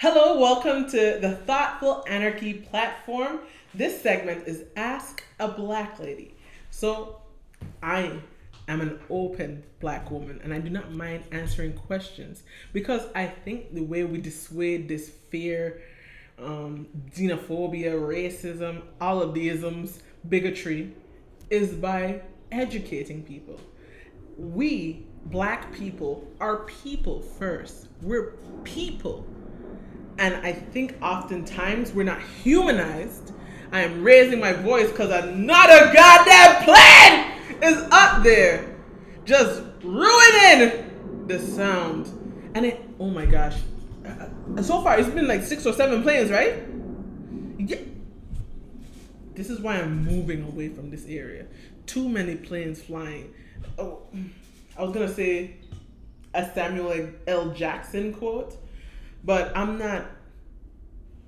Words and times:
Hello, 0.00 0.38
welcome 0.38 0.88
to 0.90 1.18
the 1.20 1.40
Thoughtful 1.44 2.04
Anarchy 2.06 2.54
platform. 2.54 3.40
This 3.74 4.00
segment 4.00 4.46
is 4.46 4.62
Ask 4.76 5.24
a 5.40 5.48
Black 5.48 5.98
Lady. 5.98 6.36
So, 6.70 7.20
I 7.82 8.12
am 8.68 8.80
an 8.80 9.00
open 9.10 9.64
black 9.80 10.08
woman 10.12 10.40
and 10.44 10.54
I 10.54 10.60
do 10.60 10.70
not 10.70 10.92
mind 10.92 11.24
answering 11.32 11.72
questions 11.72 12.44
because 12.72 13.08
I 13.16 13.26
think 13.26 13.74
the 13.74 13.82
way 13.82 14.04
we 14.04 14.18
dissuade 14.18 14.88
this 14.88 15.08
fear, 15.30 15.82
um, 16.38 16.86
xenophobia, 17.10 17.94
racism, 17.94 18.82
all 19.00 19.20
of 19.20 19.34
the 19.34 19.48
isms, 19.48 19.98
bigotry, 20.28 20.94
is 21.50 21.72
by 21.72 22.22
educating 22.52 23.24
people. 23.24 23.58
We, 24.36 25.06
black 25.24 25.72
people, 25.72 26.24
are 26.38 26.58
people 26.58 27.20
first. 27.20 27.88
We're 28.00 28.34
people. 28.62 29.26
And 30.18 30.34
I 30.44 30.52
think 30.52 30.96
oftentimes 31.00 31.92
we're 31.92 32.02
not 32.02 32.20
humanized. 32.20 33.32
I 33.70 33.80
am 33.80 34.02
raising 34.02 34.40
my 34.40 34.52
voice 34.52 34.90
because 34.90 35.10
another 35.10 35.92
goddamn 35.92 36.64
plane 36.64 37.62
is 37.62 37.88
up 37.92 38.22
there 38.22 38.76
just 39.24 39.62
ruining 39.82 41.26
the 41.26 41.38
sound. 41.38 42.06
And 42.54 42.66
it, 42.66 42.80
oh 42.98 43.10
my 43.10 43.26
gosh. 43.26 43.56
Uh, 44.04 44.62
so 44.62 44.82
far, 44.82 44.98
it's 44.98 45.08
been 45.08 45.28
like 45.28 45.42
six 45.42 45.66
or 45.66 45.72
seven 45.72 46.02
planes, 46.02 46.30
right? 46.30 46.62
Yeah. 47.58 47.78
This 49.34 49.50
is 49.50 49.60
why 49.60 49.76
I'm 49.76 50.04
moving 50.04 50.42
away 50.42 50.68
from 50.68 50.90
this 50.90 51.04
area. 51.06 51.46
Too 51.86 52.08
many 52.08 52.34
planes 52.34 52.82
flying. 52.82 53.32
Oh, 53.78 54.02
I 54.76 54.82
was 54.82 54.92
gonna 54.92 55.12
say 55.12 55.56
a 56.34 56.50
Samuel 56.54 57.10
L. 57.26 57.50
Jackson 57.50 58.12
quote, 58.14 58.56
but 59.24 59.56
I'm 59.56 59.78
not 59.78 60.06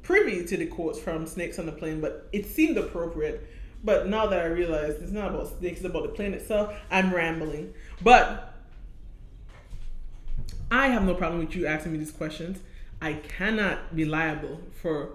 privy 0.03 0.45
to 0.45 0.57
the 0.57 0.67
quotes 0.67 0.99
from 0.99 1.27
Snakes 1.27 1.59
on 1.59 1.67
the 1.67 1.73
Plane, 1.73 2.01
but 2.01 2.29
it 2.33 2.47
seemed 2.47 2.77
appropriate. 2.77 3.47
But 3.83 4.09
now 4.09 4.27
that 4.27 4.41
I 4.41 4.47
realize 4.47 4.97
it's 4.97 5.13
not 5.13 5.35
about 5.35 5.59
snakes, 5.59 5.79
it's 5.79 5.87
about 5.87 6.03
the 6.03 6.11
plane 6.11 6.35
itself, 6.35 6.75
I'm 6.91 7.15
rambling. 7.15 7.73
But 8.03 8.55
I 10.71 10.89
have 10.89 11.05
no 11.05 11.15
problem 11.15 11.41
with 11.41 11.57
you 11.57 11.67
asking 11.67 11.93
me 11.93 11.99
these 11.99 12.11
questions. 12.11 12.59
I 13.01 13.15
cannot 13.15 13.97
be 13.97 14.05
liable 14.05 14.61
for 14.83 15.13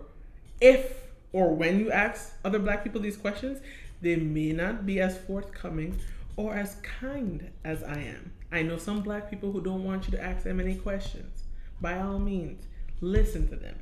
if 0.60 0.96
or 1.32 1.54
when 1.54 1.80
you 1.80 1.92
ask 1.92 2.34
other 2.44 2.60
black 2.60 2.84
people 2.84 3.02
these 3.02 3.18
questions, 3.18 3.60
they 4.02 4.16
may 4.16 4.52
not 4.52 4.86
be 4.86 5.00
as 5.00 5.18
forthcoming 5.18 6.00
or 6.38 6.56
as 6.56 6.76
kind 6.76 7.52
as 7.64 7.84
I 7.84 8.00
am. 8.00 8.32
I 8.52 8.62
know 8.62 8.78
some 8.78 9.02
black 9.02 9.30
people 9.30 9.52
who 9.52 9.62
don't 9.62 9.84
want 9.84 10.06
you 10.06 10.12
to 10.12 10.24
ask 10.24 10.44
them 10.44 10.60
any 10.60 10.76
questions. 10.76 11.45
By 11.86 12.00
all 12.00 12.18
means, 12.18 12.66
listen 13.00 13.48
to 13.50 13.56
them. 13.56 13.76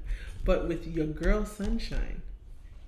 But 0.44 0.68
with 0.68 0.86
your 0.86 1.06
girl 1.06 1.46
Sunshine, 1.46 2.22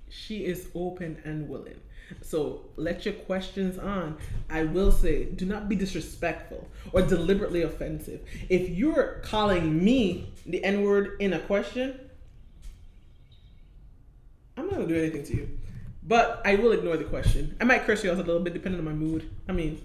she 0.10 0.44
is 0.44 0.68
open 0.76 1.22
and 1.24 1.48
willing. 1.48 1.80
So 2.22 2.66
let 2.76 3.06
your 3.06 3.14
questions 3.14 3.80
on. 3.80 4.18
I 4.50 4.64
will 4.64 4.92
say, 4.92 5.24
do 5.24 5.46
not 5.46 5.70
be 5.70 5.78
disrespectful 5.78 6.68
or 6.92 7.02
deliberately 7.02 7.62
offensive. 7.62 8.28
If 8.50 8.68
you're 8.68 9.22
calling 9.24 9.82
me 9.82 10.34
the 10.46 10.62
N 10.66 10.84
word 10.84 11.16
in 11.22 11.32
a 11.32 11.40
question, 11.40 11.98
I'm 14.58 14.66
not 14.66 14.74
gonna 14.74 14.88
do 14.88 14.98
anything 14.98 15.24
to 15.28 15.38
you. 15.38 15.50
But 16.04 16.42
I 16.44 16.56
will 16.58 16.74
ignore 16.74 16.98
the 16.98 17.06
question. 17.06 17.56
I 17.62 17.64
might 17.64 17.86
curse 17.86 18.04
you 18.04 18.12
out 18.12 18.18
a 18.18 18.22
little 18.22 18.42
bit 18.42 18.52
depending 18.52 18.80
on 18.80 18.86
my 18.86 18.92
mood. 18.92 19.30
I 19.48 19.54
mean, 19.54 19.82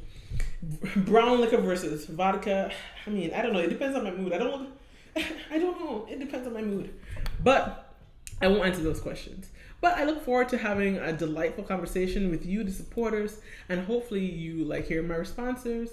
brown 0.97 1.41
liquor 1.41 1.59
versus 1.59 2.07
vodka. 2.07 2.73
I 3.07 3.11
mean, 3.11 3.33
I 3.33 3.43
don't 3.43 3.53
know. 3.53 3.61
It 3.61 3.71
depends 3.71 3.97
on 3.97 4.03
my 4.03 4.11
mood. 4.11 4.33
I 4.33 4.39
don't. 4.39 4.80
I 5.51 5.59
don't 5.59 5.81
know. 5.81 6.07
It 6.09 6.21
depends 6.21 6.47
on 6.47 6.55
my 6.55 6.63
mood. 6.63 6.95
But 7.43 7.95
I 8.41 8.49
won't 8.49 8.65
answer 8.65 8.83
those 8.83 9.01
questions. 9.01 9.49
But 9.81 9.97
I 9.97 10.05
look 10.05 10.25
forward 10.25 10.49
to 10.51 10.59
having 10.59 10.99
a 10.99 11.13
delightful 11.13 11.65
conversation 11.65 12.31
with 12.31 12.45
you, 12.45 12.65
the 12.65 12.73
supporters, 12.73 13.41
and 13.69 13.85
hopefully 13.87 14.25
you 14.25 14.65
like 14.65 14.87
hearing 14.87 15.09
my 15.09 15.17
responses. 15.17 15.91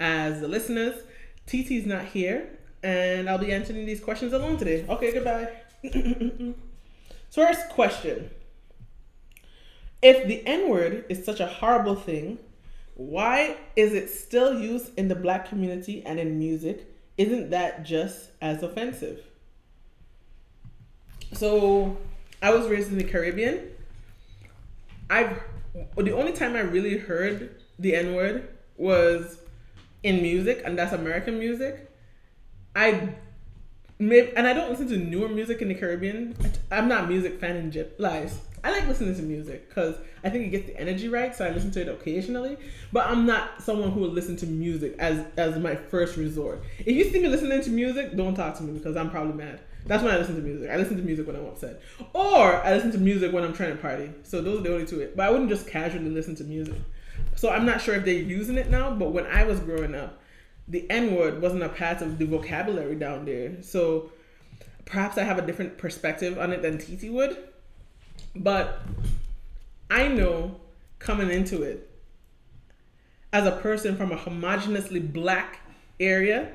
As 0.00 0.40
the 0.40 0.48
listeners, 0.48 1.02
TT's 1.46 1.86
not 1.86 2.04
here, 2.04 2.48
and 2.82 3.28
I'll 3.30 3.38
be 3.38 3.52
answering 3.52 3.86
these 3.86 4.00
questions 4.00 4.32
alone 4.32 4.56
today. 4.58 4.84
Okay, 4.88 5.12
goodbye. 5.12 5.50
so, 7.30 7.46
First 7.46 7.68
question 7.70 8.30
If 10.02 10.26
the 10.26 10.44
N 10.46 10.68
word 10.68 11.04
is 11.08 11.24
such 11.24 11.40
a 11.40 11.46
horrible 11.46 11.94
thing, 11.94 12.38
why 12.94 13.56
is 13.76 13.92
it 13.92 14.10
still 14.10 14.58
used 14.60 14.98
in 14.98 15.08
the 15.08 15.14
black 15.14 15.48
community 15.48 16.02
and 16.04 16.18
in 16.18 16.38
music? 16.38 16.95
Isn't 17.18 17.50
that 17.50 17.84
just 17.84 18.30
as 18.40 18.62
offensive? 18.62 19.20
So, 21.32 21.96
I 22.42 22.54
was 22.54 22.68
raised 22.68 22.90
in 22.90 22.98
the 22.98 23.04
Caribbean. 23.04 23.70
I've 25.10 25.40
the 25.96 26.12
only 26.12 26.32
time 26.32 26.56
I 26.56 26.60
really 26.60 26.96
heard 26.96 27.62
the 27.78 27.94
N 27.94 28.14
word 28.14 28.48
was 28.76 29.38
in 30.02 30.22
music, 30.22 30.62
and 30.64 30.78
that's 30.78 30.92
American 30.92 31.38
music. 31.38 31.90
I 32.74 33.14
maybe, 33.98 34.32
and 34.36 34.46
I 34.46 34.52
don't 34.52 34.70
listen 34.70 34.88
to 34.88 34.96
newer 34.96 35.28
music 35.28 35.62
in 35.62 35.68
the 35.68 35.74
Caribbean. 35.74 36.36
I'm 36.70 36.88
not 36.88 37.04
a 37.04 37.06
music 37.06 37.40
fan 37.40 37.56
in 37.56 37.70
Jip 37.70 37.96
lies. 37.98 38.38
I 38.64 38.72
like 38.72 38.88
listening 38.88 39.14
to 39.14 39.22
music 39.22 39.68
because 39.68 39.94
I 40.24 40.30
think 40.30 40.46
it 40.46 40.48
gets 40.48 40.66
the 40.66 40.76
energy 40.76 41.08
right, 41.08 41.32
so 41.34 41.46
I 41.46 41.50
listen 41.50 41.70
to 41.72 41.82
it 41.82 41.88
occasionally. 41.88 42.56
But 42.92 43.06
I'm 43.06 43.24
not 43.24 43.62
someone 43.62 43.92
who 43.92 44.00
will 44.00 44.10
listen 44.10 44.36
to 44.38 44.46
music 44.46 44.96
as 44.98 45.24
as 45.36 45.56
my 45.58 45.76
first 45.76 46.16
resort. 46.16 46.64
If 46.80 46.88
you 46.88 47.04
see 47.04 47.20
me 47.20 47.28
listening 47.28 47.60
to 47.62 47.70
music, 47.70 48.16
don't 48.16 48.34
talk 48.34 48.56
to 48.56 48.64
me 48.64 48.76
because 48.76 48.96
I'm 48.96 49.08
probably 49.08 49.34
mad. 49.34 49.60
That's 49.86 50.02
when 50.02 50.12
I 50.12 50.16
listen 50.16 50.34
to 50.34 50.42
music. 50.42 50.68
I 50.68 50.76
listen 50.76 50.96
to 50.96 51.02
music 51.04 51.28
when 51.28 51.36
I'm 51.36 51.46
upset, 51.46 51.80
or 52.12 52.56
I 52.56 52.74
listen 52.74 52.90
to 52.90 52.98
music 52.98 53.32
when 53.32 53.44
I'm 53.44 53.52
trying 53.52 53.70
to 53.70 53.80
party. 53.80 54.10
So 54.24 54.42
those 54.42 54.58
are 54.58 54.62
the 54.62 54.72
only 54.72 54.86
two. 54.86 55.12
But 55.14 55.26
I 55.26 55.30
wouldn't 55.30 55.48
just 55.48 55.68
casually 55.68 56.10
listen 56.10 56.34
to 56.36 56.44
music. 56.44 56.74
So 57.36 57.50
I'm 57.50 57.66
not 57.66 57.80
sure 57.80 57.94
if 57.94 58.04
they're 58.04 58.14
using 58.14 58.58
it 58.58 58.68
now. 58.68 58.90
But 58.92 59.12
when 59.12 59.26
I 59.26 59.44
was 59.44 59.60
growing 59.60 59.94
up, 59.94 60.20
the 60.68 60.88
N 60.90 61.14
word 61.14 61.40
wasn't 61.40 61.62
a 61.62 61.68
part 61.68 62.02
of 62.02 62.18
the 62.18 62.24
vocabulary 62.24 62.96
down 62.96 63.24
there. 63.24 63.62
So 63.62 64.10
perhaps 64.84 65.16
I 65.18 65.24
have 65.24 65.38
a 65.38 65.42
different 65.42 65.78
perspective 65.78 66.38
on 66.38 66.52
it 66.52 66.62
than 66.62 66.78
TT 66.78 67.10
would. 67.10 67.36
But 68.34 68.80
I 69.90 70.08
know 70.08 70.60
coming 70.98 71.30
into 71.30 71.62
it 71.62 71.90
as 73.32 73.46
a 73.46 73.52
person 73.52 73.96
from 73.96 74.12
a 74.12 74.16
homogeneously 74.16 75.12
black 75.12 75.60
area 76.00 76.52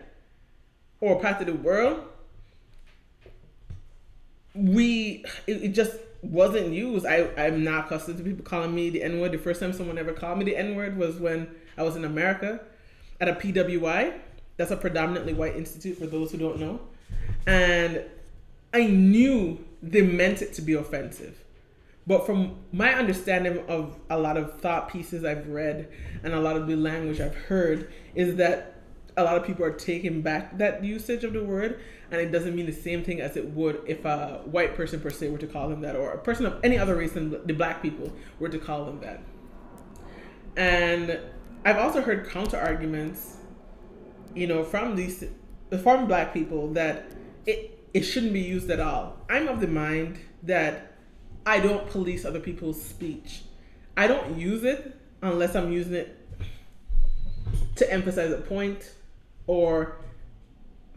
or 0.99 1.19
part 1.19 1.39
of 1.39 1.47
the 1.47 1.53
world, 1.53 2.03
we 4.53 5.23
it, 5.47 5.63
it 5.63 5.69
just 5.69 5.95
wasn't 6.21 6.73
used. 6.73 7.05
I 7.05 7.29
I'm 7.37 7.63
not 7.63 7.85
accustomed 7.85 8.17
to 8.17 8.23
people 8.23 8.43
calling 8.43 8.75
me 8.75 8.89
the 8.89 9.03
N 9.03 9.19
word. 9.19 9.31
The 9.31 9.37
first 9.37 9.61
time 9.61 9.73
someone 9.73 9.97
ever 9.97 10.13
called 10.13 10.39
me 10.39 10.45
the 10.45 10.57
N 10.57 10.75
word 10.75 10.97
was 10.97 11.17
when 11.17 11.49
I 11.77 11.83
was 11.83 11.95
in 11.95 12.03
America 12.03 12.59
at 13.21 13.29
a 13.29 13.33
PWI. 13.33 14.19
That's 14.57 14.71
a 14.71 14.77
predominantly 14.77 15.33
white 15.33 15.55
institute 15.55 15.97
for 15.97 16.07
those 16.07 16.31
who 16.31 16.37
don't 16.37 16.59
know, 16.59 16.81
and 17.47 18.03
I 18.73 18.85
knew 18.85 19.63
they 19.81 20.01
meant 20.01 20.41
it 20.41 20.53
to 20.53 20.61
be 20.61 20.73
offensive. 20.73 21.43
But 22.05 22.25
from 22.25 22.57
my 22.71 22.93
understanding 22.93 23.63
of 23.67 23.97
a 24.09 24.17
lot 24.17 24.37
of 24.37 24.59
thought 24.59 24.89
pieces 24.89 25.23
I've 25.23 25.47
read 25.47 25.87
and 26.23 26.33
a 26.33 26.39
lot 26.39 26.57
of 26.57 26.67
the 26.67 26.75
language 26.75 27.21
I've 27.21 27.35
heard, 27.35 27.91
is 28.15 28.35
that 28.35 28.81
a 29.17 29.23
lot 29.23 29.37
of 29.37 29.45
people 29.45 29.65
are 29.65 29.73
taking 29.73 30.21
back 30.21 30.57
that 30.57 30.83
usage 30.83 31.23
of 31.23 31.33
the 31.33 31.43
word 31.43 31.79
and 32.11 32.19
it 32.19 32.31
doesn't 32.31 32.55
mean 32.55 32.65
the 32.65 32.71
same 32.71 33.03
thing 33.03 33.21
as 33.21 33.37
it 33.37 33.49
would 33.49 33.81
if 33.85 34.03
a 34.05 34.41
white 34.45 34.75
person 34.75 34.99
per 34.99 35.09
se 35.09 35.29
were 35.29 35.37
to 35.37 35.47
call 35.47 35.69
them 35.69 35.81
that 35.81 35.95
or 35.95 36.11
a 36.11 36.17
person 36.17 36.45
of 36.45 36.59
any 36.63 36.77
other 36.77 36.95
race 36.95 37.13
than 37.13 37.29
the 37.45 37.53
black 37.53 37.81
people 37.81 38.11
were 38.39 38.49
to 38.49 38.57
call 38.57 38.85
them 38.85 38.99
that 39.01 39.21
and 40.55 41.19
i've 41.65 41.77
also 41.77 42.01
heard 42.01 42.29
counter 42.29 42.57
arguments 42.57 43.37
you 44.33 44.47
know 44.47 44.63
from 44.63 44.95
these 44.95 45.23
from 45.83 46.07
black 46.07 46.33
people 46.33 46.71
that 46.73 47.05
it 47.45 47.77
it 47.93 48.03
shouldn't 48.03 48.31
be 48.31 48.39
used 48.39 48.69
at 48.69 48.79
all. 48.79 49.17
I'm 49.29 49.47
of 49.47 49.59
the 49.59 49.67
mind 49.67 50.19
that 50.43 50.93
i 51.45 51.59
don't 51.59 51.87
police 51.89 52.25
other 52.25 52.39
people's 52.39 52.81
speech. 52.81 53.43
I 53.97 54.07
don't 54.07 54.37
use 54.37 54.63
it 54.63 54.99
unless 55.21 55.55
i'm 55.55 55.71
using 55.71 55.95
it 55.95 56.17
to 57.75 57.91
emphasize 57.91 58.31
a 58.31 58.37
point 58.37 58.93
or 59.47 59.97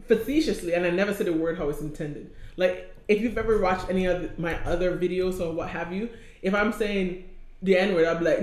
facetiously, 0.07 0.73
and 0.73 0.85
I 0.85 0.91
never 0.91 1.13
said 1.13 1.27
a 1.27 1.33
word 1.33 1.57
how 1.57 1.69
it's 1.69 1.81
intended. 1.81 2.31
Like 2.57 2.95
if 3.07 3.21
you've 3.21 3.37
ever 3.37 3.59
watched 3.59 3.89
any 3.89 4.05
of 4.05 4.37
my 4.37 4.55
other 4.63 4.97
videos 4.97 5.39
or 5.39 5.51
what 5.51 5.69
have 5.69 5.91
you, 5.91 6.09
if 6.41 6.53
I'm 6.53 6.71
saying 6.71 7.29
the 7.61 7.77
N 7.77 7.95
word, 7.95 8.05
I'll 8.05 8.19
be 8.19 8.25
like 8.25 8.41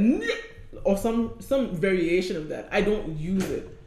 or 0.85 0.97
some 0.97 1.35
some 1.41 1.75
variation 1.75 2.37
of 2.37 2.49
that. 2.49 2.69
I 2.71 2.81
don't 2.81 3.19
use 3.19 3.49
it 3.51 3.79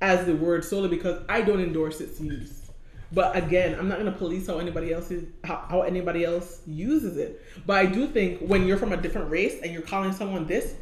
as 0.00 0.26
the 0.26 0.34
word 0.34 0.64
solely 0.64 0.88
because 0.88 1.22
I 1.28 1.42
don't 1.42 1.60
endorse 1.60 2.00
its 2.00 2.20
use. 2.20 2.70
But 3.12 3.36
again, 3.36 3.78
I'm 3.78 3.88
not 3.88 3.98
gonna 3.98 4.12
police 4.12 4.46
how 4.46 4.58
anybody 4.58 4.92
else 4.92 5.10
is 5.10 5.24
how, 5.44 5.64
how 5.68 5.82
anybody 5.82 6.24
else 6.24 6.62
uses 6.66 7.16
it. 7.16 7.42
But 7.66 7.76
I 7.76 7.86
do 7.86 8.06
think 8.06 8.40
when 8.40 8.66
you're 8.66 8.78
from 8.78 8.92
a 8.92 8.96
different 8.96 9.30
race 9.30 9.60
and 9.62 9.72
you're 9.72 9.82
calling 9.82 10.12
someone 10.12 10.46
this, 10.46 10.74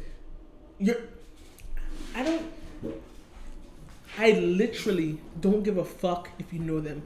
you're 0.79 0.97
I 2.15 2.23
don't 2.23 2.45
I 4.17 4.31
literally 4.31 5.19
don't 5.39 5.63
give 5.63 5.77
a 5.77 5.85
fuck 5.85 6.29
if 6.39 6.51
you 6.51 6.59
know 6.59 6.79
them. 6.79 7.01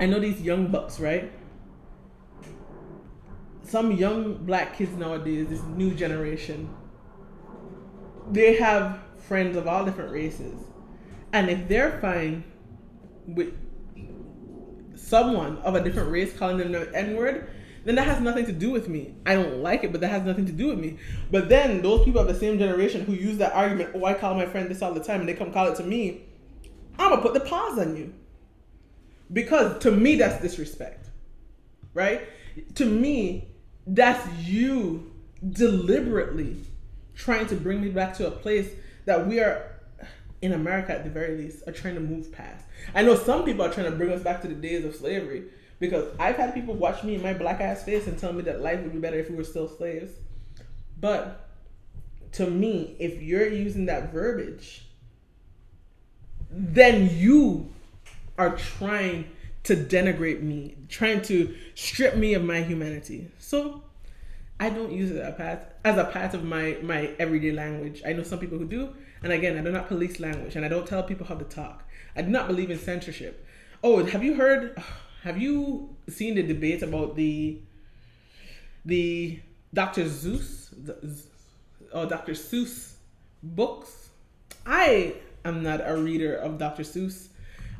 I 0.00 0.06
know 0.06 0.20
these 0.20 0.40
young 0.40 0.68
bucks, 0.68 1.00
right? 1.00 1.30
Some 3.68 3.92
young 3.92 4.44
black 4.46 4.76
kids 4.78 4.92
nowadays, 4.92 5.48
this 5.48 5.62
new 5.62 5.94
generation, 5.94 6.74
they 8.30 8.56
have 8.56 8.98
friends 9.18 9.56
of 9.56 9.66
all 9.66 9.84
different 9.84 10.10
races. 10.10 10.54
And 11.34 11.50
if 11.50 11.68
they're 11.68 12.00
fine 12.00 12.44
with 13.26 13.52
someone 14.96 15.58
of 15.58 15.74
a 15.74 15.84
different 15.84 16.10
race 16.10 16.34
calling 16.36 16.56
them 16.56 16.72
the 16.72 16.90
N 16.94 17.14
word, 17.16 17.50
then 17.84 17.94
that 17.96 18.06
has 18.06 18.20
nothing 18.20 18.46
to 18.46 18.52
do 18.52 18.70
with 18.70 18.88
me. 18.88 19.14
I 19.26 19.34
don't 19.34 19.62
like 19.62 19.84
it, 19.84 19.92
but 19.92 20.00
that 20.00 20.08
has 20.08 20.22
nothing 20.22 20.46
to 20.46 20.52
do 20.52 20.68
with 20.68 20.78
me. 20.78 20.98
But 21.30 21.50
then 21.50 21.82
those 21.82 22.04
people 22.04 22.22
of 22.22 22.26
the 22.26 22.34
same 22.34 22.58
generation 22.58 23.04
who 23.04 23.12
use 23.12 23.36
that 23.38 23.52
argument, 23.52 23.90
oh, 23.94 24.04
I 24.06 24.14
call 24.14 24.34
my 24.34 24.46
friend 24.46 24.70
this 24.70 24.80
all 24.80 24.94
the 24.94 25.04
time, 25.04 25.20
and 25.20 25.28
they 25.28 25.34
come 25.34 25.52
call 25.52 25.70
it 25.70 25.76
to 25.76 25.84
me, 25.84 26.22
I'm 26.98 27.10
gonna 27.10 27.22
put 27.22 27.34
the 27.34 27.40
pause 27.40 27.78
on 27.78 27.96
you. 27.96 28.14
Because 29.30 29.78
to 29.80 29.90
me, 29.90 30.16
that's 30.16 30.40
disrespect, 30.40 31.10
right? 31.92 32.22
To 32.76 32.86
me, 32.86 33.50
that's 33.88 34.28
you 34.40 35.10
deliberately 35.50 36.56
trying 37.14 37.46
to 37.46 37.56
bring 37.56 37.80
me 37.80 37.88
back 37.88 38.14
to 38.14 38.26
a 38.26 38.30
place 38.30 38.70
that 39.06 39.26
we 39.26 39.40
are 39.40 39.78
in 40.42 40.52
America 40.52 40.92
at 40.92 41.04
the 41.04 41.10
very 41.10 41.36
least 41.36 41.66
are 41.66 41.72
trying 41.72 41.94
to 41.94 42.00
move 42.00 42.30
past. 42.30 42.64
I 42.94 43.02
know 43.02 43.16
some 43.16 43.44
people 43.44 43.64
are 43.64 43.72
trying 43.72 43.90
to 43.90 43.96
bring 43.96 44.12
us 44.12 44.22
back 44.22 44.42
to 44.42 44.48
the 44.48 44.54
days 44.54 44.84
of 44.84 44.94
slavery 44.94 45.44
because 45.80 46.04
I've 46.18 46.36
had 46.36 46.54
people 46.54 46.74
watch 46.74 47.02
me 47.02 47.14
in 47.14 47.22
my 47.22 47.32
black 47.32 47.60
ass 47.60 47.82
face 47.82 48.06
and 48.06 48.18
tell 48.18 48.32
me 48.32 48.42
that 48.42 48.60
life 48.60 48.80
would 48.80 48.92
be 48.92 48.98
better 48.98 49.18
if 49.18 49.30
we 49.30 49.36
were 49.36 49.44
still 49.44 49.68
slaves. 49.68 50.12
But 51.00 51.48
to 52.32 52.48
me, 52.48 52.96
if 52.98 53.22
you're 53.22 53.48
using 53.48 53.86
that 53.86 54.12
verbiage, 54.12 54.86
then 56.50 57.16
you 57.16 57.72
are 58.36 58.56
trying 58.56 59.30
to 59.64 59.76
denigrate 59.76 60.42
me, 60.42 60.76
trying 60.88 61.22
to 61.22 61.54
strip 61.74 62.16
me 62.16 62.34
of 62.34 62.44
my 62.44 62.62
humanity. 62.62 63.30
So 63.38 63.82
I 64.60 64.70
don't 64.70 64.92
use 64.92 65.10
it 65.10 65.18
as 65.18 65.28
a 65.28 65.32
part, 65.32 65.60
as 65.84 65.98
a 65.98 66.04
part 66.04 66.34
of 66.34 66.44
my, 66.44 66.78
my 66.82 67.10
everyday 67.18 67.52
language. 67.52 68.02
I 68.06 68.12
know 68.12 68.22
some 68.22 68.38
people 68.38 68.58
who 68.58 68.64
do, 68.64 68.94
and 69.22 69.32
again, 69.32 69.56
I 69.58 69.62
do 69.62 69.70
not 69.70 69.88
police 69.88 70.20
language, 70.20 70.56
and 70.56 70.64
I 70.64 70.68
don't 70.68 70.86
tell 70.86 71.02
people 71.02 71.26
how 71.26 71.34
to 71.34 71.44
talk. 71.44 71.84
I 72.16 72.22
do 72.22 72.30
not 72.30 72.46
believe 72.46 72.70
in 72.70 72.78
censorship. 72.78 73.46
Oh, 73.82 74.04
have 74.04 74.22
you 74.24 74.34
heard? 74.34 74.80
Have 75.22 75.36
you 75.36 75.96
seen 76.08 76.36
the 76.36 76.44
debate 76.44 76.80
about 76.80 77.16
the 77.16 77.60
the 78.84 79.40
Dr. 79.74 80.08
Zeus 80.08 80.72
oh, 81.92 82.02
or 82.02 82.06
Dr. 82.06 82.32
Seuss 82.32 82.94
books? 83.42 84.10
I 84.64 85.16
am 85.44 85.64
not 85.64 85.80
a 85.84 85.96
reader 85.96 86.36
of 86.36 86.56
Dr. 86.56 86.84
Seuss. 86.84 87.28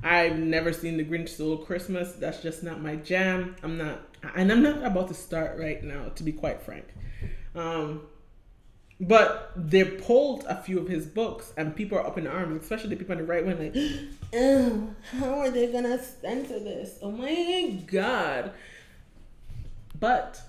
I've 0.03 0.39
never 0.39 0.73
seen 0.73 0.97
The 0.97 1.05
Grinch 1.05 1.31
Stole 1.31 1.59
Christmas. 1.59 2.13
That's 2.13 2.43
just 2.43 2.63
not 2.63 2.81
my 2.81 2.97
jam. 2.97 3.57
I'm 3.63 3.77
not, 3.77 4.01
and 4.37 4.51
I'm 4.53 4.63
not 4.63 4.85
about 4.85 5.09
to 5.09 5.15
start 5.15 5.59
right 5.59 5.83
now, 5.83 6.11
to 6.15 6.23
be 6.23 6.33
quite 6.33 6.63
frank. 6.63 6.87
Um, 7.55 8.03
but 9.01 9.53
they 9.57 9.85
pulled 9.85 10.45
a 10.45 10.61
few 10.63 10.79
of 10.79 10.89
his 10.89 11.07
books, 11.07 11.53
and 11.57 11.75
people 11.75 11.99
are 11.99 12.07
up 12.07 12.19
in 12.19 12.27
arms, 12.27 12.63
especially 12.63 12.91
the 12.91 12.97
people 12.97 13.13
on 13.13 13.19
the 13.19 13.25
right 13.25 13.45
wing, 13.45 13.59
like, 13.59 13.77
oh, 14.35 14.91
how 15.19 15.41
are 15.41 15.51
they 15.51 15.71
gonna 15.71 16.03
censor 16.03 16.59
this? 16.59 16.99
Oh 17.03 17.11
my 17.11 17.81
god! 17.87 18.53
But 19.99 20.41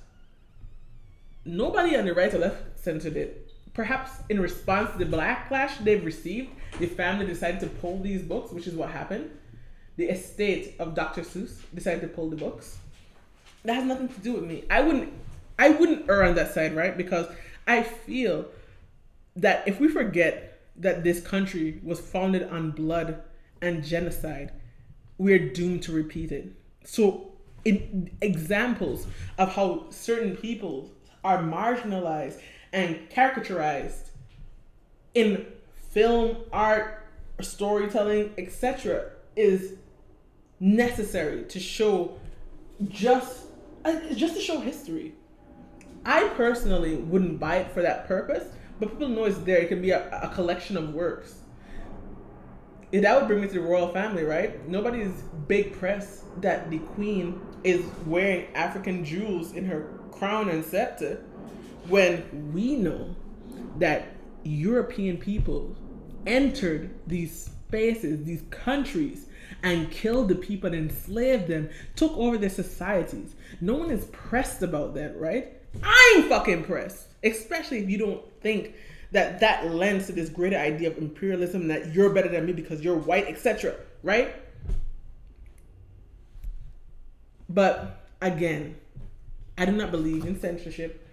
nobody 1.45 1.95
on 1.95 2.05
the 2.05 2.13
right 2.13 2.33
or 2.33 2.39
left 2.39 2.79
censored 2.79 3.17
it. 3.17 3.48
Perhaps 3.79 4.11
in 4.27 4.41
response 4.41 4.91
to 4.91 4.97
the 4.97 5.05
backlash 5.05 5.81
they've 5.85 6.03
received, 6.03 6.49
the 6.79 6.85
family 6.85 7.25
decided 7.25 7.61
to 7.61 7.67
pull 7.67 7.97
these 8.01 8.21
books, 8.21 8.51
which 8.51 8.67
is 8.67 8.73
what 8.73 8.89
happened. 8.89 9.31
The 9.95 10.09
estate 10.09 10.75
of 10.79 10.95
Dr. 10.95 11.21
Seuss 11.21 11.61
decided 11.73 12.01
to 12.01 12.09
pull 12.09 12.29
the 12.29 12.35
books. 12.35 12.77
That 13.63 13.75
has 13.75 13.85
nothing 13.85 14.09
to 14.09 14.19
do 14.19 14.33
with 14.33 14.43
me. 14.43 14.65
I 14.69 14.81
wouldn't 14.81 15.13
I 15.57 15.69
wouldn't 15.69 16.09
err 16.09 16.25
on 16.25 16.35
that 16.35 16.53
side, 16.53 16.75
right? 16.75 16.97
Because 16.97 17.27
I 17.67 17.83
feel 17.83 18.47
that 19.37 19.65
if 19.65 19.79
we 19.79 19.87
forget 19.87 20.59
that 20.75 21.05
this 21.05 21.21
country 21.21 21.79
was 21.81 22.01
founded 22.01 22.49
on 22.49 22.71
blood 22.71 23.23
and 23.61 23.81
genocide, 23.81 24.51
we're 25.17 25.53
doomed 25.53 25.83
to 25.83 25.93
repeat 25.93 26.33
it. 26.33 26.51
So, 26.83 27.31
in 27.63 28.11
examples 28.19 29.07
of 29.37 29.55
how 29.55 29.85
certain 29.89 30.35
people 30.35 30.91
are 31.23 31.37
marginalized 31.37 32.41
and 32.71 33.09
caricaturized 33.09 34.09
in 35.13 35.45
film, 35.91 36.37
art, 36.51 37.07
storytelling, 37.41 38.33
etc., 38.37 39.11
is 39.35 39.75
necessary 40.59 41.43
to 41.43 41.59
show 41.59 42.19
just 42.87 43.45
uh, 43.85 43.95
just 44.13 44.35
to 44.35 44.41
show 44.41 44.59
history. 44.59 45.13
I 46.05 46.29
personally 46.29 46.95
wouldn't 46.95 47.39
buy 47.39 47.57
it 47.57 47.71
for 47.71 47.81
that 47.81 48.07
purpose, 48.07 48.47
but 48.79 48.89
people 48.89 49.09
know 49.09 49.25
it's 49.25 49.37
there. 49.39 49.57
It 49.57 49.69
can 49.69 49.81
be 49.81 49.91
a, 49.91 50.09
a 50.21 50.29
collection 50.29 50.77
of 50.77 50.93
works. 50.93 51.35
That 52.91 53.19
would 53.19 53.27
bring 53.27 53.41
me 53.41 53.47
to 53.47 53.53
the 53.53 53.61
royal 53.61 53.89
family, 53.89 54.23
right? 54.23 54.67
Nobody's 54.67 55.21
big 55.47 55.77
press 55.77 56.23
that 56.37 56.71
the 56.71 56.79
queen 56.79 57.39
is 57.63 57.85
wearing 58.05 58.47
African 58.55 59.05
jewels 59.05 59.53
in 59.53 59.65
her 59.65 59.91
crown 60.11 60.49
and 60.49 60.65
scepter 60.65 61.23
when 61.89 62.51
we 62.53 62.75
know 62.75 63.15
that 63.77 64.07
European 64.43 65.17
people 65.17 65.75
entered 66.25 66.89
these 67.07 67.49
spaces, 67.67 68.23
these 68.25 68.43
countries, 68.49 69.27
and 69.63 69.91
killed 69.91 70.29
the 70.29 70.35
people 70.35 70.73
and 70.73 70.89
enslaved 70.89 71.47
them, 71.47 71.69
took 71.95 72.11
over 72.13 72.37
their 72.37 72.49
societies. 72.49 73.35
No 73.61 73.75
one 73.75 73.91
is 73.91 74.05
pressed 74.05 74.61
about 74.61 74.93
that, 74.95 75.19
right? 75.19 75.53
I'm 75.83 76.29
fucking 76.29 76.63
pressed, 76.63 77.07
especially 77.23 77.79
if 77.79 77.89
you 77.89 77.97
don't 77.97 78.21
think 78.41 78.75
that 79.11 79.39
that 79.39 79.73
lends 79.73 80.07
to 80.07 80.13
this 80.13 80.29
greater 80.29 80.57
idea 80.57 80.89
of 80.89 80.97
imperialism 80.97 81.67
that 81.67 81.93
you're 81.93 82.11
better 82.11 82.29
than 82.29 82.45
me 82.45 82.53
because 82.53 82.81
you're 82.81 82.97
white, 82.97 83.27
etc. 83.27 83.75
Right? 84.03 84.35
But 87.49 88.05
again, 88.21 88.75
I 89.57 89.65
do 89.65 89.71
not 89.71 89.91
believe 89.91 90.25
in 90.25 90.39
censorship. 90.39 91.05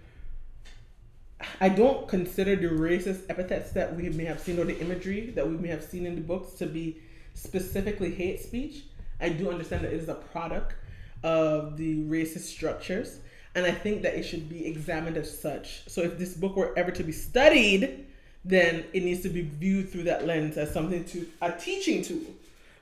I 1.61 1.69
don't 1.69 2.07
consider 2.07 2.55
the 2.55 2.67
racist 2.67 3.29
epithets 3.29 3.71
that 3.71 3.95
we 3.95 4.09
may 4.09 4.25
have 4.25 4.39
seen 4.39 4.59
or 4.59 4.65
the 4.65 4.79
imagery 4.79 5.31
that 5.35 5.47
we 5.47 5.57
may 5.57 5.67
have 5.67 5.83
seen 5.83 6.05
in 6.05 6.15
the 6.15 6.21
books 6.21 6.53
to 6.53 6.65
be 6.65 6.97
specifically 7.33 8.13
hate 8.13 8.41
speech. 8.41 8.83
I 9.21 9.29
do 9.29 9.49
understand 9.49 9.83
that 9.85 9.93
it 9.93 10.01
is 10.01 10.09
a 10.09 10.15
product 10.15 10.75
of 11.23 11.77
the 11.77 12.03
racist 12.03 12.45
structures 12.45 13.19
and 13.55 13.65
I 13.65 13.71
think 13.71 14.03
that 14.03 14.15
it 14.15 14.23
should 14.23 14.49
be 14.49 14.67
examined 14.67 15.17
as 15.17 15.39
such. 15.39 15.87
So 15.89 16.01
if 16.01 16.19
this 16.19 16.35
book 16.35 16.55
were 16.55 16.77
ever 16.77 16.91
to 16.91 17.03
be 17.03 17.11
studied, 17.11 18.05
then 18.45 18.85
it 18.93 19.03
needs 19.03 19.21
to 19.23 19.29
be 19.29 19.41
viewed 19.41 19.89
through 19.89 20.03
that 20.03 20.27
lens 20.27 20.57
as 20.57 20.71
something 20.71 21.03
to 21.05 21.27
a 21.41 21.51
teaching 21.51 22.03
tool. 22.03 22.35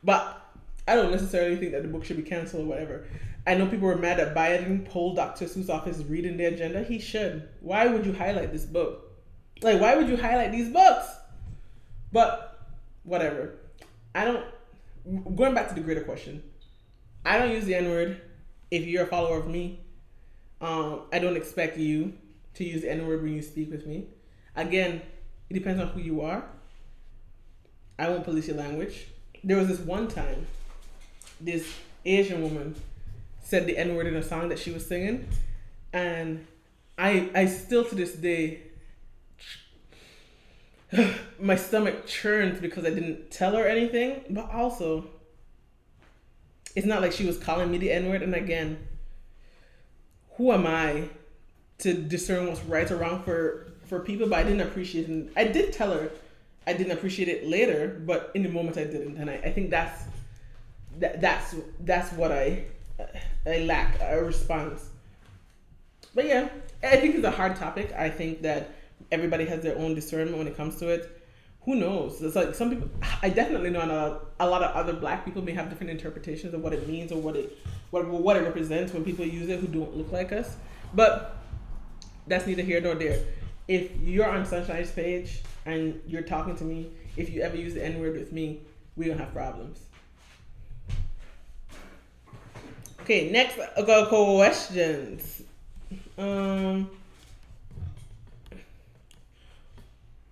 But 0.04 0.42
I 0.88 0.96
don't 0.96 1.12
necessarily 1.12 1.56
think 1.56 1.72
that 1.72 1.82
the 1.82 1.88
book 1.88 2.04
should 2.04 2.18
be 2.18 2.24
canceled 2.24 2.64
or 2.64 2.66
whatever. 2.66 3.06
I 3.48 3.54
know 3.54 3.68
people 3.68 3.88
were 3.88 3.96
mad 3.96 4.18
that 4.18 4.34
Biden 4.34 4.90
pulled 4.90 5.18
Dr. 5.18 5.46
Seuss 5.46 5.70
off 5.70 5.86
his 5.86 6.04
reading 6.04 6.38
the 6.38 6.46
agenda. 6.46 6.84
He 6.84 6.98
should. 6.98 7.48
Why 7.62 7.86
would 7.86 8.06
you 8.06 8.14
highlight 8.14 8.52
this 8.52 8.66
book? 8.66 9.12
Like, 9.62 9.80
why 9.80 9.96
would 9.96 10.10
you 10.10 10.18
highlight 10.18 10.52
these 10.52 10.70
books? 10.70 11.08
But 12.12 12.60
whatever. 13.04 13.56
I 14.16 14.26
don't. 14.26 14.44
Going 15.36 15.54
back 15.54 15.70
to 15.70 15.76
the 15.76 15.82
greater 15.82 16.04
question, 16.04 16.42
I 17.24 17.38
don't 17.38 17.52
use 17.52 17.66
the 17.66 17.76
N 17.76 17.90
word. 17.90 18.22
If 18.72 18.86
you're 18.86 19.04
a 19.04 19.08
follower 19.08 19.38
of 19.38 19.48
me, 19.48 19.80
um, 20.60 21.02
I 21.14 21.20
don't 21.20 21.38
expect 21.38 21.78
you 21.78 22.14
to 22.56 22.64
use 22.64 22.82
the 22.82 22.92
N 22.92 23.06
word 23.08 23.22
when 23.22 23.34
you 23.34 23.44
speak 23.44 23.70
with 23.70 23.86
me. 23.86 24.08
Again, 24.56 25.02
it 25.50 25.54
depends 25.54 25.80
on 25.80 25.90
who 25.90 26.00
you 26.00 26.22
are. 26.22 26.44
I 28.00 28.10
won't 28.10 28.24
police 28.24 28.48
your 28.48 28.58
language. 28.58 29.06
There 29.44 29.58
was 29.58 29.68
this 29.68 29.80
one 29.80 30.08
time, 30.08 30.48
this 31.40 31.72
Asian 32.04 32.42
woman 32.42 32.76
said 33.46 33.68
the 33.68 33.78
N 33.78 33.96
word 33.96 34.08
in 34.08 34.16
a 34.16 34.24
song 34.24 34.50
that 34.50 34.60
she 34.60 34.72
was 34.72 34.86
singing, 34.86 35.28
and 35.94 36.46
I 36.98 37.30
I 37.34 37.46
still 37.46 37.86
to 37.86 37.96
this 37.96 38.14
day 38.14 38.62
my 41.40 41.56
stomach 41.56 42.08
churns 42.08 42.60
because 42.60 42.86
I 42.86 42.90
didn't 42.90 43.32
tell 43.32 43.56
her 43.56 43.66
anything, 43.66 44.24
but 44.30 44.52
also 44.52 45.06
it's 46.76 46.88
not 46.88 47.02
like 47.02 47.12
she 47.12 47.26
was 47.26 47.38
calling 47.38 47.72
me 47.72 47.78
the 47.78 47.92
N 47.92 48.10
word. 48.10 48.24
And 48.24 48.36
again, 48.36 48.78
who 50.32 50.52
am 50.52 50.68
I 50.68 51.10
to 51.80 51.94
discern 51.94 52.48
what's 52.48 52.64
right 52.64 52.90
or 52.90 52.98
wrong 52.98 53.24
for 53.24 53.68
for 53.86 54.00
people? 54.00 54.28
But 54.28 54.40
I 54.40 54.44
didn't 54.44 54.62
appreciate 54.62 55.08
it. 55.08 55.32
I 55.38 55.46
did 55.46 55.72
tell 55.72 55.92
her 55.92 56.10
I 56.68 56.74
didn't 56.74 56.94
appreciate 56.94 57.30
it 57.30 57.48
later, 57.48 58.02
but 58.06 58.32
in 58.34 58.42
the 58.42 58.50
moment 58.50 58.78
I 58.78 58.86
didn't, 58.86 59.18
and 59.18 59.30
I, 59.30 59.36
I 59.36 59.52
think 59.52 59.70
that's 59.70 60.06
that 61.00 61.22
that's 61.22 61.56
that's 61.82 62.12
what 62.14 62.32
I 62.32 62.66
I 63.46 63.60
lack 63.60 64.00
a 64.02 64.24
response. 64.24 64.90
But 66.14 66.26
yeah, 66.26 66.50
I 66.84 66.98
think 66.98 67.16
it's 67.16 67.26
a 67.26 67.32
hard 67.32 67.56
topic. 67.56 67.94
I 67.94 68.10
think 68.10 68.42
that 68.42 68.72
everybody 69.12 69.46
has 69.46 69.62
their 69.62 69.78
own 69.78 69.96
discernment 69.96 70.38
when 70.38 70.48
it 70.48 70.58
comes 70.58 70.78
to 70.78 70.90
it. 70.90 71.22
who 71.66 71.76
knows? 71.76 72.22
It's 72.22 72.36
like 72.36 72.54
some 72.54 72.70
people. 72.70 72.90
I 73.24 73.30
definitely 73.30 73.72
know 73.72 73.82
a, 73.82 74.46
a 74.46 74.48
lot 74.48 74.62
of 74.64 74.76
other 74.76 74.94
black 74.94 75.26
people 75.26 75.42
may 75.42 75.52
have 75.54 75.70
different 75.70 75.90
interpretations 75.90 76.54
of 76.54 76.62
what 76.62 76.74
it 76.74 76.88
means 76.88 77.12
or 77.12 77.20
what 77.20 77.36
it 77.36 77.58
what 77.90 78.08
what 78.08 78.38
it 78.38 78.44
represents 78.44 78.94
when 78.94 79.04
people 79.04 79.26
use 79.26 79.50
it 79.50 79.60
who 79.60 79.68
don't 79.68 79.96
look 79.98 80.12
like 80.12 80.32
us. 80.32 80.58
But 80.94 81.38
that's 82.28 82.46
neither 82.46 82.62
here 82.62 82.80
nor 82.82 82.94
there. 82.96 83.20
If 83.68 83.90
you're 84.00 84.30
on 84.30 84.46
Sunshine's 84.46 84.92
page 84.92 85.42
and 85.66 86.00
you're 86.08 86.22
talking 86.22 86.56
to 86.58 86.64
me, 86.64 86.92
if 87.18 87.30
you 87.32 87.42
ever 87.42 87.58
use 87.58 87.74
the 87.74 87.84
N 87.84 88.00
word 88.00 88.14
with 88.14 88.32
me, 88.32 88.62
we 88.96 89.08
don't 89.08 89.18
have 89.18 89.34
problems. 89.34 89.80
Okay, 93.06 93.30
next 93.30 93.60
got 93.86 94.10
questions. 94.10 95.44
Um, 96.18 96.90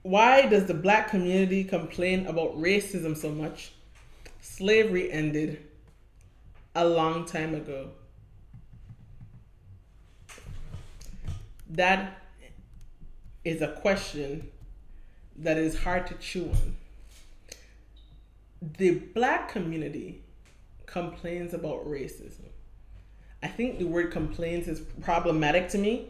why 0.01 0.47
does 0.47 0.65
the 0.65 0.73
black 0.73 1.07
community 1.11 1.65
complain 1.65 2.25
about 2.25 2.59
racism 2.59 3.15
so 3.15 3.29
much? 3.29 3.73
Slavery 4.41 5.11
ended 5.11 5.63
a 6.73 6.83
long 6.83 7.25
time 7.25 7.53
ago. 7.53 7.91
That 11.69 12.23
is 13.45 13.61
a 13.61 13.67
question 13.67 14.49
that 15.35 15.59
is 15.59 15.77
hard 15.83 16.07
to 16.07 16.15
chew 16.15 16.49
on. 16.49 16.75
The 18.79 18.95
black 19.13 19.49
community 19.49 20.23
complains 20.87 21.53
about 21.53 21.85
racism. 21.87 22.49
I 23.43 23.47
think 23.47 23.77
the 23.77 23.85
word 23.85 24.11
complaints 24.11 24.67
is 24.69 24.79
problematic 25.01 25.67
to 25.69 25.77
me 25.77 26.07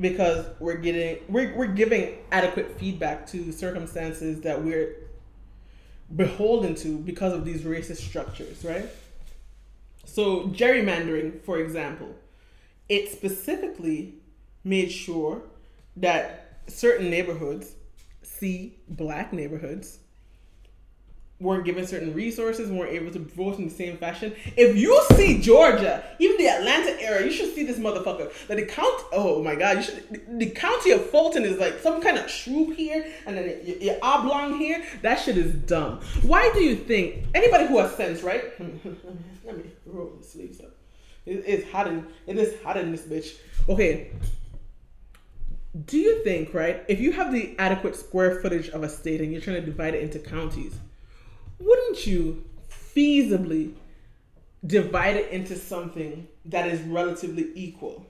because 0.00 0.46
we're 0.58 0.76
getting 0.76 1.18
we're, 1.28 1.54
we're 1.56 1.66
giving 1.66 2.18
adequate 2.32 2.78
feedback 2.78 3.26
to 3.28 3.52
circumstances 3.52 4.40
that 4.40 4.62
we're 4.62 4.96
beholden 6.14 6.74
to 6.74 6.98
because 6.98 7.32
of 7.32 7.44
these 7.44 7.62
racist 7.62 7.98
structures, 7.98 8.64
right? 8.64 8.88
So 10.04 10.48
gerrymandering, 10.48 11.40
for 11.42 11.58
example, 11.58 12.14
it 12.88 13.10
specifically 13.10 14.14
made 14.64 14.90
sure 14.90 15.42
that 15.96 16.62
certain 16.66 17.10
neighborhoods, 17.10 17.74
see 18.22 18.78
black 18.88 19.32
neighborhoods, 19.32 20.00
weren't 21.40 21.64
given 21.64 21.86
certain 21.86 22.14
resources, 22.14 22.70
weren't 22.70 22.92
able 22.92 23.10
to 23.12 23.18
vote 23.18 23.58
in 23.58 23.64
the 23.64 23.74
same 23.74 23.96
fashion. 23.96 24.34
If 24.56 24.76
you 24.76 25.02
see 25.14 25.40
Georgia, 25.40 26.04
even 26.18 26.36
the 26.36 26.48
Atlanta 26.48 27.00
area, 27.02 27.26
you 27.26 27.32
should 27.32 27.54
see 27.54 27.64
this 27.64 27.78
motherfucker. 27.78 28.32
That 28.46 28.56
the 28.56 28.66
count, 28.66 29.02
oh 29.12 29.42
my 29.42 29.54
god, 29.54 29.78
you 29.78 29.82
should. 29.82 30.38
The 30.38 30.50
county 30.50 30.92
of 30.92 31.04
Fulton 31.10 31.44
is 31.44 31.58
like 31.58 31.80
some 31.80 32.00
kind 32.00 32.18
of 32.18 32.30
shrew 32.30 32.70
here, 32.70 33.06
and 33.26 33.36
then 33.36 33.60
your 33.80 33.96
oblong 34.02 34.58
here. 34.58 34.84
That 35.02 35.16
shit 35.16 35.36
is 35.36 35.52
dumb. 35.52 36.00
Why 36.22 36.50
do 36.54 36.62
you 36.62 36.76
think 36.76 37.26
anybody 37.34 37.66
who 37.66 37.78
has 37.78 37.94
sense, 37.96 38.22
right? 38.22 38.44
Let 39.44 39.58
me 39.58 39.64
roll 39.86 40.12
the 40.18 40.24
sleeves 40.24 40.60
up. 40.60 40.74
It, 41.26 41.42
it's 41.46 41.70
hot 41.70 41.88
in 41.88 42.06
it 42.26 42.38
is 42.38 42.60
hot 42.62 42.76
in 42.76 42.92
this 42.92 43.02
bitch. 43.02 43.36
Okay. 43.68 44.12
Do 45.86 45.98
you 45.98 46.22
think, 46.22 46.54
right, 46.54 46.84
if 46.86 47.00
you 47.00 47.10
have 47.10 47.32
the 47.32 47.56
adequate 47.58 47.96
square 47.96 48.40
footage 48.40 48.68
of 48.68 48.84
a 48.84 48.88
state 48.88 49.20
and 49.20 49.32
you're 49.32 49.40
trying 49.40 49.56
to 49.56 49.66
divide 49.66 49.94
it 49.94 50.02
into 50.02 50.20
counties, 50.20 50.72
wouldn't 51.58 52.06
you 52.06 52.44
feasibly 52.94 53.74
divide 54.66 55.16
it 55.16 55.30
into 55.30 55.56
something 55.56 56.26
that 56.46 56.68
is 56.68 56.80
relatively 56.82 57.50
equal? 57.54 58.04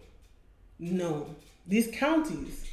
No. 0.78 1.26
These 1.66 1.90
counties 1.92 2.64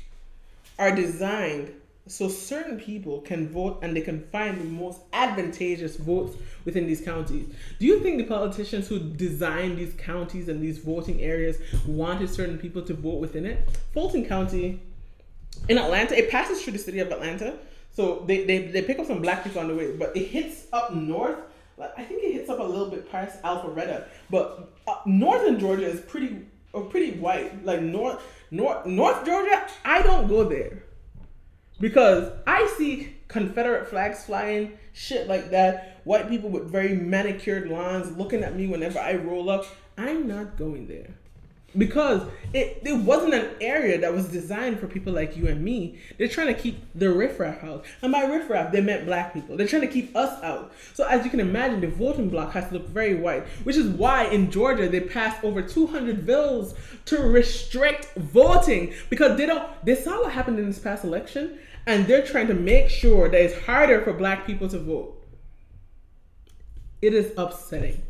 are 0.78 0.94
designed 0.94 1.74
so 2.08 2.28
certain 2.28 2.80
people 2.80 3.22
can 3.22 3.48
vote 3.48 3.80
and 3.82 3.96
they 3.96 4.02
can 4.02 4.28
find 4.32 4.60
the 4.60 4.66
most 4.66 5.02
advantageous 5.14 5.96
votes 5.96 6.36
within 6.66 6.88
these 6.88 7.02
counties. 7.02 7.48
Do 7.80 7.86
you 7.86 8.00
think 8.00 8.18
the 8.18 8.26
politicians 8.26 8.88
who 8.88 9.00
designed 9.00 9.78
these 9.78 9.94
counties 9.94 10.50
and 10.50 10.62
these 10.62 10.80
voting 10.80 11.22
areas 11.22 11.58
wanted 11.86 12.30
certain 12.30 12.58
people 12.58 12.82
to 12.84 12.94
vote 12.94 13.20
within 13.20 13.46
it? 13.46 13.70
Fulton 13.94 14.26
County 14.26 14.82
in 15.70 15.78
Atlanta, 15.78 16.18
it 16.18 16.30
passes 16.30 16.62
through 16.62 16.74
the 16.74 16.80
city 16.80 17.00
of 17.00 17.12
Atlanta. 17.12 17.56
So 17.94 18.24
they, 18.26 18.46
they, 18.46 18.68
they 18.68 18.82
pick 18.82 19.00
up 19.00 19.06
some 19.06 19.22
black 19.22 19.44
people 19.44 19.60
on 19.62 19.68
the 19.68 19.76
way, 19.76 19.96
but 19.96 20.16
it 20.16 20.28
hits 20.28 20.68
up 20.72 20.94
north. 20.94 21.38
I 21.98 22.04
think 22.04 22.24
it 22.24 22.34
hits 22.34 22.50
up 22.50 22.60
a 22.60 22.64
little 22.64 22.90
bit 22.90 23.12
past 23.12 23.42
Alpharetta, 23.42 24.06
but 24.30 24.72
northern 25.06 25.60
Georgia 25.60 25.86
is 25.88 26.00
pretty 26.02 26.46
uh, 26.76 26.82
pretty 26.82 27.18
white. 27.18 27.66
Like 27.66 27.82
north 27.82 28.22
north 28.52 28.86
North 28.86 29.26
Georgia, 29.26 29.68
I 29.84 30.04
don't 30.04 30.28
go 30.28 30.44
there 30.48 30.84
because 31.80 32.32
I 32.46 32.72
see 32.78 33.16
Confederate 33.28 33.88
flags 33.88 34.26
flying, 34.26 34.78
shit 34.94 35.28
like 35.28 35.50
that. 35.52 36.02
White 36.04 36.30
people 36.30 36.52
with 36.52 36.72
very 36.72 36.96
manicured 36.96 37.68
lawns 37.68 38.16
looking 38.16 38.44
at 38.44 38.56
me 38.56 38.68
whenever 38.68 39.00
I 39.00 39.16
roll 39.16 39.50
up. 39.50 39.66
I'm 39.98 40.28
not 40.28 40.58
going 40.58 40.88
there 40.88 41.16
because 41.78 42.28
it, 42.54 42.82
it 42.86 42.98
wasn't 42.98 43.34
an 43.34 43.50
area 43.62 43.98
that 44.00 44.14
was 44.14 44.28
designed 44.28 44.80
for 44.80 44.88
people 44.88 45.14
like 45.14 45.38
you 45.38 45.48
and 45.48 45.64
me. 45.64 46.00
They're 46.18 46.28
trying 46.28 46.54
to 46.54 46.60
keep 46.60 46.84
the 46.94 47.10
riffraff 47.10 47.64
out. 47.64 47.86
And 48.02 48.12
by 48.12 48.24
riffraff, 48.24 48.72
they 48.72 48.82
meant 48.82 49.06
black 49.06 49.34
people. 49.34 49.56
They're 49.56 49.68
trying 49.68 49.84
to 49.84 49.88
keep 49.88 50.16
us 50.16 50.44
out. 50.44 50.74
So 50.94 51.06
as 51.06 51.24
you 51.24 51.32
can 51.32 51.40
imagine, 51.40 51.80
the 51.80 51.88
voting 51.88 52.30
bloc 52.30 52.52
has 52.54 52.68
to 52.68 52.74
look 52.74 52.90
very 52.90 53.16
white, 53.16 53.48
which 53.64 53.78
is 53.78 53.88
why 53.88 54.26
in 54.26 54.52
Georgia 54.52 54.90
they 54.90 55.00
passed 55.00 55.44
over 55.44 55.62
200 55.62 56.26
bills 56.26 56.74
to 57.06 57.20
restrict 57.22 58.14
voting 58.16 58.94
because 59.10 59.38
they 59.38 59.46
don't, 59.46 59.70
they 59.86 59.96
saw 59.96 60.22
what 60.22 60.32
happened 60.32 60.60
in 60.60 60.66
this 60.66 60.80
past 60.80 61.06
election 61.06 61.58
and 61.88 62.06
they're 62.06 62.26
trying 62.26 62.48
to 62.48 62.54
make 62.54 62.90
sure 62.90 63.30
that 63.30 63.42
it's 63.42 63.66
harder 63.66 64.02
for 64.02 64.14
black 64.14 64.46
people 64.46 64.68
to 64.68 64.78
vote. 64.78 65.18
It 67.02 67.14
is 67.14 67.34
upsetting. 67.38 68.04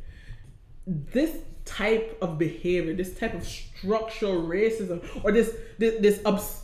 This 0.86 1.38
type 1.78 2.18
of 2.22 2.38
behavior, 2.38 2.94
this 2.94 3.18
type 3.18 3.34
of 3.34 3.46
structural 3.46 4.42
racism, 4.44 5.04
or 5.24 5.32
this 5.32 5.56
this, 5.78 6.02
this 6.02 6.22
obs- 6.26 6.64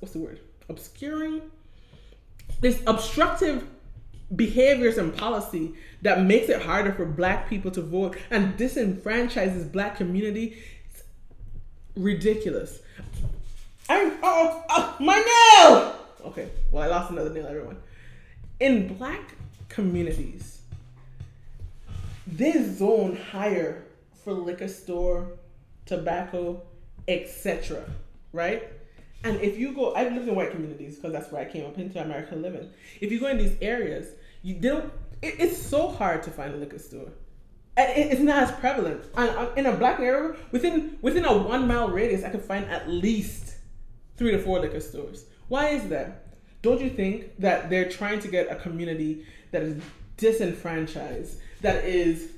what's 0.00 0.12
the 0.12 0.18
word? 0.18 0.40
Obscuring, 0.68 1.42
this 2.60 2.82
obstructive 2.86 3.66
behaviors 4.34 4.98
and 4.98 5.16
policy 5.16 5.74
that 6.02 6.22
makes 6.22 6.48
it 6.48 6.62
harder 6.62 6.92
for 6.92 7.04
black 7.04 7.48
people 7.48 7.70
to 7.70 7.82
vote 7.82 8.16
and 8.30 8.56
disenfranchises 8.56 9.70
black 9.70 9.96
community 9.96 10.58
ridiculous. 11.96 12.80
I'm 13.88 14.12
oh, 14.22 14.64
uh, 14.68 14.74
oh 14.78 14.82
uh, 14.82 14.96
uh, 14.98 15.02
my 15.02 15.16
nail. 15.16 15.96
Okay, 16.26 16.48
well 16.70 16.82
I 16.82 16.86
lost 16.86 17.10
another 17.10 17.30
nail, 17.30 17.46
everyone. 17.46 17.76
In 18.60 18.94
black 18.94 19.34
communities, 19.68 20.62
they 22.26 22.52
zone 22.64 23.16
higher 23.16 23.84
for 24.24 24.32
liquor 24.32 24.68
store, 24.68 25.28
tobacco, 25.86 26.62
etc. 27.06 27.84
Right? 28.32 28.64
And 29.22 29.40
if 29.40 29.58
you 29.58 29.72
go, 29.72 29.94
I've 29.94 30.12
lived 30.12 30.28
in 30.28 30.34
white 30.34 30.50
communities 30.50 30.96
because 30.96 31.12
that's 31.12 31.30
where 31.30 31.42
I 31.42 31.50
came 31.50 31.64
up 31.66 31.78
into 31.78 32.02
America 32.02 32.34
living. 32.34 32.70
If 33.00 33.12
you 33.12 33.20
go 33.20 33.28
in 33.28 33.38
these 33.38 33.56
areas, 33.60 34.08
you 34.42 34.54
don't. 34.54 34.92
It, 35.22 35.36
it's 35.38 35.58
so 35.58 35.88
hard 35.88 36.22
to 36.24 36.30
find 36.30 36.54
a 36.54 36.56
liquor 36.56 36.78
store. 36.78 37.08
It, 37.76 38.12
it's 38.12 38.20
not 38.20 38.42
as 38.42 38.52
prevalent. 38.52 39.04
And 39.16 39.30
uh, 39.30 39.50
in 39.56 39.66
a 39.66 39.72
black 39.72 40.00
area, 40.00 40.36
within 40.52 40.98
within 41.00 41.24
a 41.24 41.36
one 41.36 41.66
mile 41.66 41.88
radius, 41.88 42.24
I 42.24 42.30
can 42.30 42.40
find 42.40 42.66
at 42.66 42.88
least 42.88 43.54
three 44.16 44.30
to 44.32 44.38
four 44.38 44.58
liquor 44.60 44.80
stores. 44.80 45.24
Why 45.48 45.68
is 45.68 45.88
that? 45.88 46.26
Don't 46.62 46.80
you 46.80 46.90
think 46.90 47.38
that 47.38 47.68
they're 47.68 47.88
trying 47.88 48.20
to 48.20 48.28
get 48.28 48.50
a 48.50 48.56
community 48.56 49.26
that 49.50 49.62
is 49.62 49.82
disenfranchised, 50.16 51.38
that 51.60 51.84
is 51.84 52.30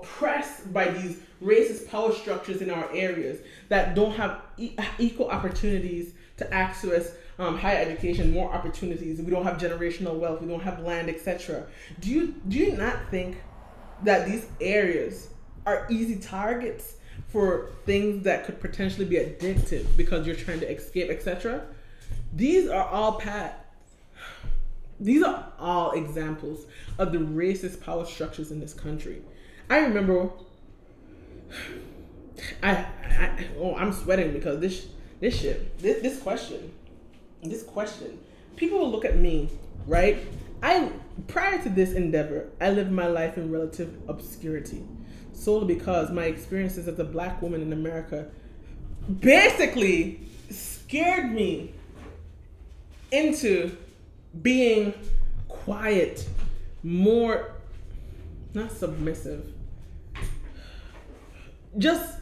oppressed 0.00 0.72
by 0.72 0.88
these 0.88 1.18
racist 1.42 1.88
power 1.88 2.12
structures 2.12 2.60
in 2.60 2.70
our 2.70 2.90
areas 2.92 3.40
that 3.68 3.94
don't 3.94 4.12
have 4.12 4.42
e- 4.56 4.76
equal 4.98 5.30
opportunities 5.30 6.12
to 6.36 6.52
access 6.52 7.12
um, 7.38 7.56
higher 7.56 7.78
education, 7.78 8.32
more 8.32 8.52
opportunities. 8.52 9.20
We 9.20 9.30
don't 9.30 9.44
have 9.44 9.58
generational 9.58 10.18
wealth. 10.18 10.40
We 10.40 10.48
don't 10.48 10.62
have 10.62 10.80
land, 10.80 11.08
etc. 11.08 11.66
Do 12.00 12.10
you 12.10 12.34
do 12.48 12.58
you 12.58 12.76
not 12.76 12.96
think 13.10 13.36
that 14.02 14.26
these 14.26 14.46
areas 14.60 15.28
are 15.66 15.86
easy 15.90 16.16
targets 16.16 16.96
for 17.28 17.70
things 17.84 18.24
that 18.24 18.44
could 18.44 18.60
potentially 18.60 19.04
be 19.04 19.16
addictive 19.16 19.84
because 19.96 20.26
you're 20.26 20.36
trying 20.36 20.60
to 20.60 20.70
escape, 20.70 21.10
etc.? 21.10 21.66
These 22.32 22.68
are 22.68 22.84
all 22.88 23.20
paths. 23.20 23.54
These 25.00 25.22
are 25.22 25.52
all 25.60 25.92
examples 25.92 26.66
of 26.98 27.12
the 27.12 27.18
racist 27.18 27.80
power 27.80 28.04
structures 28.04 28.50
in 28.50 28.58
this 28.58 28.74
country. 28.74 29.22
I 29.70 29.78
remember. 29.78 30.30
I, 32.62 32.86
I 33.18 33.46
oh 33.58 33.74
I'm 33.74 33.92
sweating 33.92 34.32
because 34.32 34.60
this 34.60 34.86
this 35.20 35.38
shit 35.38 35.78
this 35.78 36.00
this 36.02 36.20
question 36.20 36.72
this 37.42 37.62
question 37.62 38.18
people 38.56 38.78
will 38.78 38.90
look 38.90 39.04
at 39.04 39.16
me 39.16 39.50
right 39.86 40.24
I 40.62 40.92
prior 41.26 41.60
to 41.62 41.68
this 41.68 41.92
endeavor 41.92 42.48
I 42.60 42.70
lived 42.70 42.92
my 42.92 43.08
life 43.08 43.36
in 43.36 43.50
relative 43.50 43.96
obscurity 44.06 44.84
solely 45.32 45.74
because 45.74 46.10
my 46.10 46.24
experiences 46.24 46.86
as 46.88 46.98
a 46.98 47.04
black 47.04 47.40
woman 47.42 47.62
in 47.62 47.72
America 47.72 48.28
basically 49.20 50.20
scared 50.50 51.32
me 51.32 51.72
into 53.10 53.76
being 54.42 54.92
quiet, 55.48 56.28
more 56.82 57.52
not 58.54 58.72
submissive, 58.72 59.52
just 61.76 62.20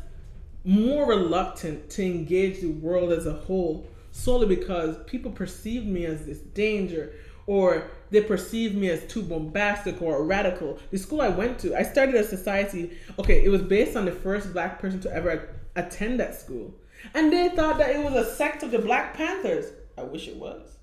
more 0.65 1.07
reluctant 1.07 1.89
to 1.91 2.05
engage 2.05 2.61
the 2.61 2.71
world 2.71 3.13
as 3.13 3.27
a 3.27 3.33
whole 3.33 3.87
solely 4.11 4.47
because 4.47 4.97
people 5.07 5.31
perceived 5.31 5.87
me 5.87 6.07
as 6.07 6.27
this 6.27 6.39
danger 6.39 7.13
or 7.47 7.91
they 8.11 8.21
perceived 8.21 8.75
me 8.75 8.89
as 8.89 9.05
too 9.07 9.23
bombastic 9.23 10.01
or 10.03 10.25
radical. 10.25 10.79
The 10.91 10.99
school 10.99 11.21
I 11.21 11.29
went 11.29 11.59
to, 11.61 11.77
I 11.77 11.83
started 11.83 12.15
a 12.17 12.25
society, 12.25 12.97
okay, 13.19 13.45
it 13.45 13.49
was 13.49 13.63
based 13.63 13.97
on 13.97 14.05
the 14.05 14.13
first 14.13 14.53
black 14.53 14.81
person 14.81 15.01
to 15.01 15.13
ever 15.13 15.55
attend 15.77 16.19
that 16.21 16.35
school. 16.35 16.75
And 17.15 17.33
they 17.33 17.51
thought 17.51 17.79
that 17.79 17.95
it 17.95 18.03
was 18.03 18.15
a 18.15 18.35
sect 18.35 18.63
of 18.63 18.71
the 18.71 18.79
Black 18.79 19.15
Panthers. 19.15 19.67
I 19.97 20.03
wish 20.03 20.29
it 20.29 20.37
was, 20.37 20.79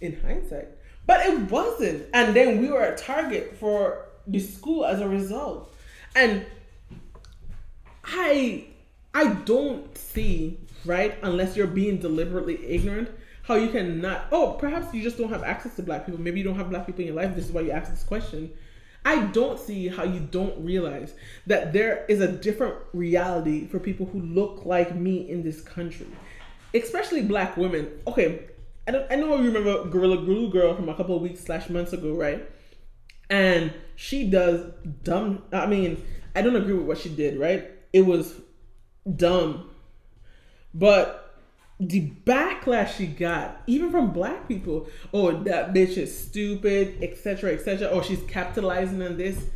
in 0.00 0.18
hindsight. 0.20 0.68
But 1.06 1.26
it 1.26 1.50
wasn't. 1.50 2.06
And 2.14 2.34
then 2.34 2.60
we 2.60 2.70
were 2.70 2.84
a 2.84 2.96
target 2.96 3.56
for 3.58 4.06
the 4.26 4.38
school 4.38 4.84
as 4.84 5.00
a 5.00 5.08
result. 5.08 5.74
And 6.14 6.46
I 8.08 8.66
I 9.14 9.34
don't 9.34 9.96
see, 9.96 10.58
right, 10.84 11.16
unless 11.22 11.56
you're 11.56 11.66
being 11.66 11.98
deliberately 11.98 12.64
ignorant, 12.66 13.10
how 13.42 13.54
you 13.54 13.68
can 13.68 14.00
not 14.00 14.26
oh, 14.32 14.56
perhaps 14.58 14.92
you 14.94 15.02
just 15.02 15.18
don't 15.18 15.30
have 15.30 15.42
access 15.42 15.76
to 15.76 15.82
black 15.82 16.06
people. 16.06 16.20
Maybe 16.20 16.40
you 16.40 16.44
don't 16.44 16.56
have 16.56 16.70
black 16.70 16.86
people 16.86 17.00
in 17.00 17.08
your 17.08 17.16
life. 17.16 17.34
This 17.34 17.46
is 17.46 17.52
why 17.52 17.62
you 17.62 17.70
ask 17.70 17.90
this 17.90 18.04
question. 18.04 18.52
I 19.04 19.26
don't 19.26 19.58
see 19.58 19.88
how 19.88 20.04
you 20.04 20.20
don't 20.20 20.62
realize 20.62 21.14
that 21.46 21.72
there 21.72 22.04
is 22.08 22.20
a 22.20 22.30
different 22.30 22.74
reality 22.92 23.66
for 23.66 23.78
people 23.78 24.06
who 24.06 24.20
look 24.20 24.66
like 24.66 24.94
me 24.94 25.30
in 25.30 25.42
this 25.42 25.60
country, 25.60 26.06
especially 26.74 27.22
black 27.22 27.56
women. 27.56 27.88
Okay, 28.06 28.48
I, 28.86 28.90
don't, 28.90 29.10
I 29.10 29.16
know 29.16 29.36
you 29.36 29.50
remember 29.50 29.84
Gorilla 29.88 30.18
Glue 30.18 30.50
Girl 30.50 30.74
from 30.74 30.88
a 30.88 30.94
couple 30.94 31.16
of 31.16 31.22
weeks 31.22 31.40
slash 31.40 31.70
months 31.70 31.92
ago, 31.92 32.12
right? 32.14 32.50
And 33.30 33.72
she 33.96 34.28
does 34.28 34.72
dumb. 35.04 35.42
I 35.52 35.66
mean, 35.66 36.04
I 36.34 36.42
don't 36.42 36.56
agree 36.56 36.74
with 36.74 36.86
what 36.86 36.98
she 36.98 37.08
did, 37.08 37.38
right? 37.38 37.70
It 37.92 38.02
was 38.02 38.34
dumb, 39.16 39.70
but 40.74 41.24
the 41.80 42.10
backlash 42.24 42.96
she 42.96 43.06
got, 43.06 43.62
even 43.66 43.90
from 43.90 44.12
black 44.12 44.48
people, 44.48 44.88
oh 45.12 45.30
that 45.44 45.72
bitch 45.72 45.96
is 45.96 46.16
stupid, 46.16 47.02
etc., 47.02 47.52
etc. 47.52 47.88
Oh, 47.88 48.02
she's 48.02 48.22
capitalizing 48.24 49.02
on 49.02 49.16
this. 49.16 49.46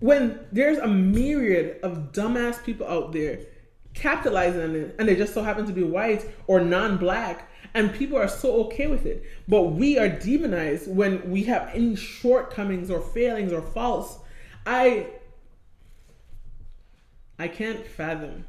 When 0.00 0.38
there's 0.52 0.78
a 0.78 0.86
myriad 0.86 1.80
of 1.82 2.12
dumbass 2.12 2.62
people 2.64 2.86
out 2.86 3.12
there 3.12 3.40
capitalizing 3.94 4.62
on 4.62 4.76
it, 4.76 4.94
and 4.98 5.08
they 5.08 5.16
just 5.16 5.34
so 5.34 5.42
happen 5.42 5.66
to 5.66 5.72
be 5.72 5.82
white 5.82 6.24
or 6.46 6.60
non-black, 6.60 7.50
and 7.74 7.92
people 7.92 8.16
are 8.16 8.28
so 8.28 8.64
okay 8.66 8.86
with 8.86 9.04
it. 9.04 9.24
But 9.48 9.72
we 9.72 9.98
are 9.98 10.08
demonized 10.08 10.88
when 10.88 11.28
we 11.30 11.42
have 11.44 11.70
any 11.74 11.96
shortcomings 11.96 12.90
or 12.90 13.00
failings 13.00 13.52
or 13.52 13.60
faults. 13.60 14.18
I 14.64 15.08
I 17.38 17.48
can't 17.48 17.86
fathom 17.86 18.44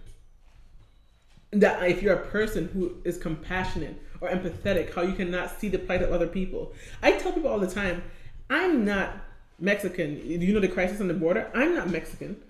that 1.51 1.84
if 1.89 2.01
you're 2.01 2.15
a 2.15 2.27
person 2.27 2.69
who 2.74 2.98
is 3.03 3.17
compassionate 3.17 4.01
or 4.22 4.29
empathetic, 4.29 4.93
how 4.93 5.01
you 5.01 5.13
cannot 5.13 5.60
see 5.60 5.69
the 5.69 5.79
plight 5.79 6.01
of 6.01 6.12
other 6.12 6.27
people. 6.27 6.74
I 7.01 7.13
tell 7.13 7.31
people 7.31 7.50
all 7.50 7.60
the 7.60 7.69
time, 7.69 8.03
I'm 8.50 8.86
not 8.86 9.15
Mexican. 9.60 10.22
You 10.25 10.53
know 10.53 10.60
the 10.60 10.67
crisis 10.67 11.01
on 11.01 11.08
the 11.08 11.13
border? 11.13 11.50
I'm 11.53 11.75
not 11.75 11.89
Mexican. 11.89 12.41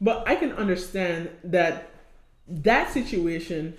But 0.00 0.26
I 0.26 0.34
can 0.34 0.52
understand 0.52 1.30
that 1.44 1.90
that 2.48 2.92
situation 2.92 3.74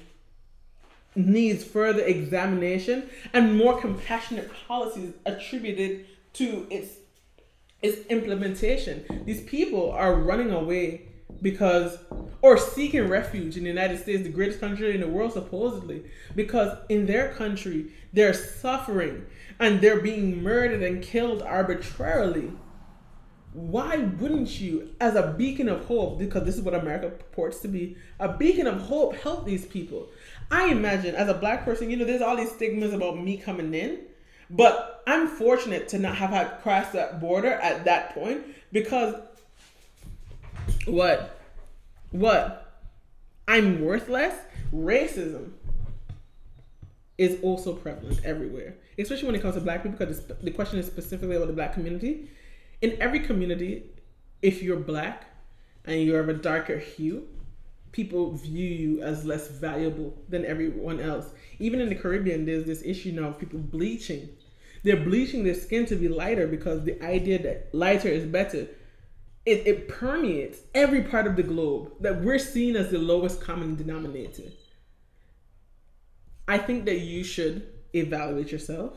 needs 1.16 1.64
further 1.64 2.02
examination 2.02 3.10
and 3.34 3.56
more 3.56 3.80
compassionate 3.80 4.52
policies 4.68 5.14
attributed 5.26 6.06
to 6.34 6.66
its 6.70 6.98
its 7.82 8.08
implementation. 8.08 9.04
These 9.26 9.42
people 9.42 9.92
are 9.92 10.16
running 10.16 10.52
away 10.52 11.10
because 11.44 12.00
or 12.42 12.58
seeking 12.58 13.08
refuge 13.08 13.58
in 13.58 13.64
the 13.64 13.70
United 13.70 14.00
States, 14.00 14.24
the 14.24 14.30
greatest 14.30 14.60
country 14.60 14.96
in 14.96 15.02
the 15.02 15.08
world 15.08 15.34
supposedly, 15.34 16.04
because 16.36 16.76
in 16.90 17.06
their 17.06 17.34
country 17.34 17.92
they're 18.12 18.34
suffering 18.34 19.26
and 19.60 19.82
they're 19.82 20.02
being 20.02 20.42
murdered 20.42 20.82
and 20.82 21.04
killed 21.04 21.44
arbitrarily. 21.44 22.52
Why 23.54 23.98
wouldn't 23.98 24.60
you, 24.60 24.96
as 25.00 25.16
a 25.16 25.36
beacon 25.38 25.70
of 25.70 25.86
hope, 25.86 26.18
because 26.18 26.44
this 26.44 26.56
is 26.56 26.64
what 26.64 26.74
America 26.74 27.10
purports 27.10 27.60
to 27.60 27.68
be, 27.68 27.96
a 28.20 28.36
beacon 28.36 28.66
of 28.66 28.82
hope, 28.82 29.16
help 29.16 29.46
these 29.46 29.66
people? 29.68 30.10
I 30.50 30.70
imagine 30.70 31.14
as 31.14 31.30
a 31.30 31.36
black 31.36 31.64
person, 31.64 31.92
you 31.92 31.98
know, 31.98 32.06
there's 32.06 32.24
all 32.24 32.36
these 32.36 32.52
stigmas 32.52 32.94
about 32.94 33.22
me 33.22 33.38
coming 33.38 33.72
in, 33.76 34.00
but 34.50 35.04
I'm 35.06 35.28
fortunate 35.28 35.88
to 35.90 36.00
not 36.00 36.16
have 36.16 36.32
had 36.32 36.62
crossed 36.62 36.94
that 36.94 37.20
border 37.20 37.52
at 37.52 37.86
that 37.86 38.16
point 38.16 38.44
because 38.72 39.16
what? 40.86 41.40
What? 42.12 42.82
I'm 43.48 43.84
worthless? 43.84 44.36
Racism 44.74 45.52
is 47.18 47.40
also 47.42 47.74
prevalent 47.74 48.20
everywhere, 48.24 48.76
especially 48.98 49.28
when 49.28 49.36
it 49.36 49.42
comes 49.42 49.56
to 49.56 49.62
black 49.62 49.84
people, 49.84 49.98
because 49.98 50.26
the 50.26 50.52
question 50.52 50.80
is 50.80 50.88
specifically 50.88 51.36
about 51.36 51.48
the 51.48 51.54
black 51.54 51.74
community. 51.74 52.30
In 52.82 52.98
every 53.00 53.20
community, 53.20 53.84
if 54.42 54.64
you're 54.64 54.78
black 54.78 55.26
and 55.86 56.02
you're 56.02 56.20
of 56.20 56.30
a 56.30 56.34
darker 56.34 56.78
hue, 56.78 57.28
people 57.92 58.32
view 58.32 58.68
you 58.68 59.04
as 59.04 59.24
less 59.24 59.50
valuable 59.50 60.18
than 60.28 60.46
everyone 60.46 61.00
else. 61.00 61.28
Even 61.60 61.80
in 61.80 61.90
the 61.90 61.96
Caribbean, 61.96 62.46
there's 62.46 62.66
this 62.66 62.82
issue 62.84 63.12
now 63.12 63.30
of 63.30 63.40
people 63.40 63.60
bleaching. 63.60 64.30
They're 64.84 64.98
bleaching 64.98 65.44
their 65.44 65.54
skin 65.54 65.86
to 65.86 65.96
be 65.96 66.10
lighter 66.10 66.48
because 66.48 66.84
the 66.84 67.02
idea 67.02 67.42
that 67.44 67.70
lighter 67.74 68.10
is 68.10 68.26
better 68.26 68.68
it, 69.46 69.68
it 69.68 69.88
permeates 69.88 70.60
every 70.74 71.02
part 71.02 71.28
of 71.28 71.36
the 71.36 71.44
globe 71.44 71.92
that 72.00 72.22
we're 72.22 72.40
seen 72.40 72.76
as 72.76 72.92
the 72.92 72.98
lowest 72.98 73.42
common 73.42 73.76
denominator. 73.76 74.52
I 76.48 76.58
think 76.58 76.86
that 76.86 77.00
you 77.00 77.24
should 77.24 77.68
evaluate 77.94 78.52
yourself, 78.52 78.94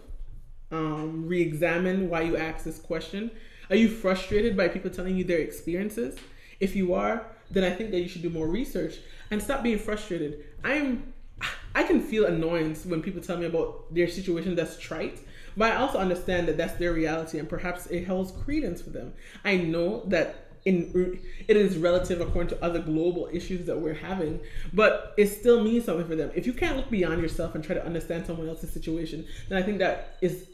um, 0.71 1.27
re 1.27 1.41
examine 1.41 2.09
why 2.09 2.23
you 2.23 2.37
ask 2.37 2.65
this 2.65 2.79
question. 2.79 3.31
Are 3.71 3.77
you 3.77 3.89
frustrated 3.89 4.57
by 4.57 4.69
people 4.69 4.91
telling 4.91 5.17
you 5.17 5.25
their 5.25 5.39
experiences? 5.39 6.17
If 6.61 6.77
you 6.77 6.95
are, 6.95 7.27
then 7.51 7.65
I 7.65 7.71
think 7.71 7.91
that 7.91 8.01
you 8.01 8.09
should 8.09 8.23
do 8.23 8.31
more 8.31 8.49
research 8.49 8.99
and 9.31 9.43
stop 9.43 9.63
being 9.63 9.79
frustrated. 9.79 10.45
I'm 10.65 11.13
I 11.75 11.83
can 11.83 12.01
feel 12.01 12.25
annoyance 12.25 12.87
when 12.87 13.03
people 13.03 13.21
tell 13.21 13.37
me 13.37 13.45
about 13.45 13.93
their 13.95 14.09
situation 14.09 14.55
that's 14.55 14.79
trite 14.79 15.21
but 15.57 15.73
I 15.73 15.77
also 15.77 15.99
understand 15.99 16.49
that 16.49 16.57
that's 16.57 16.75
their 16.75 16.93
reality 16.93 17.39
and 17.39 17.49
perhaps 17.49 17.87
it 17.87 18.07
holds 18.07 18.33
credence 18.33 18.83
for 18.83 18.91
them. 18.91 19.15
I 19.45 19.57
know 19.57 20.03
that 20.07 20.47
in 20.67 21.21
it 21.47 21.57
is 21.57 21.79
relative 21.79 22.21
according 22.21 22.51
to 22.51 22.65
other 22.65 22.81
global 22.81 23.29
issues 23.33 23.67
that 23.67 23.79
we're 23.79 23.95
having, 23.95 24.41
but 24.73 25.15
it 25.17 25.29
still 25.29 25.63
means 25.63 25.85
something 25.85 26.07
for 26.07 26.17
them. 26.17 26.31
If 26.35 26.45
you 26.45 26.53
can't 26.53 26.77
look 26.77 26.91
beyond 26.91 27.23
yourself 27.23 27.55
and 27.55 27.63
try 27.63 27.77
to 27.77 27.87
understand 27.87 28.27
someone 28.27 28.49
else's 28.49 28.73
situation, 28.73 29.25
then 29.49 29.59
I 29.59 29.63
think 29.63 29.79
that 29.79 30.19
is 30.21 30.49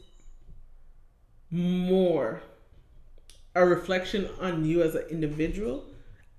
more 1.51 2.43
a 3.55 3.65
reflection 3.65 4.29
on 4.41 4.65
you 4.65 4.83
as 4.83 4.95
an 4.95 5.05
individual, 5.11 5.85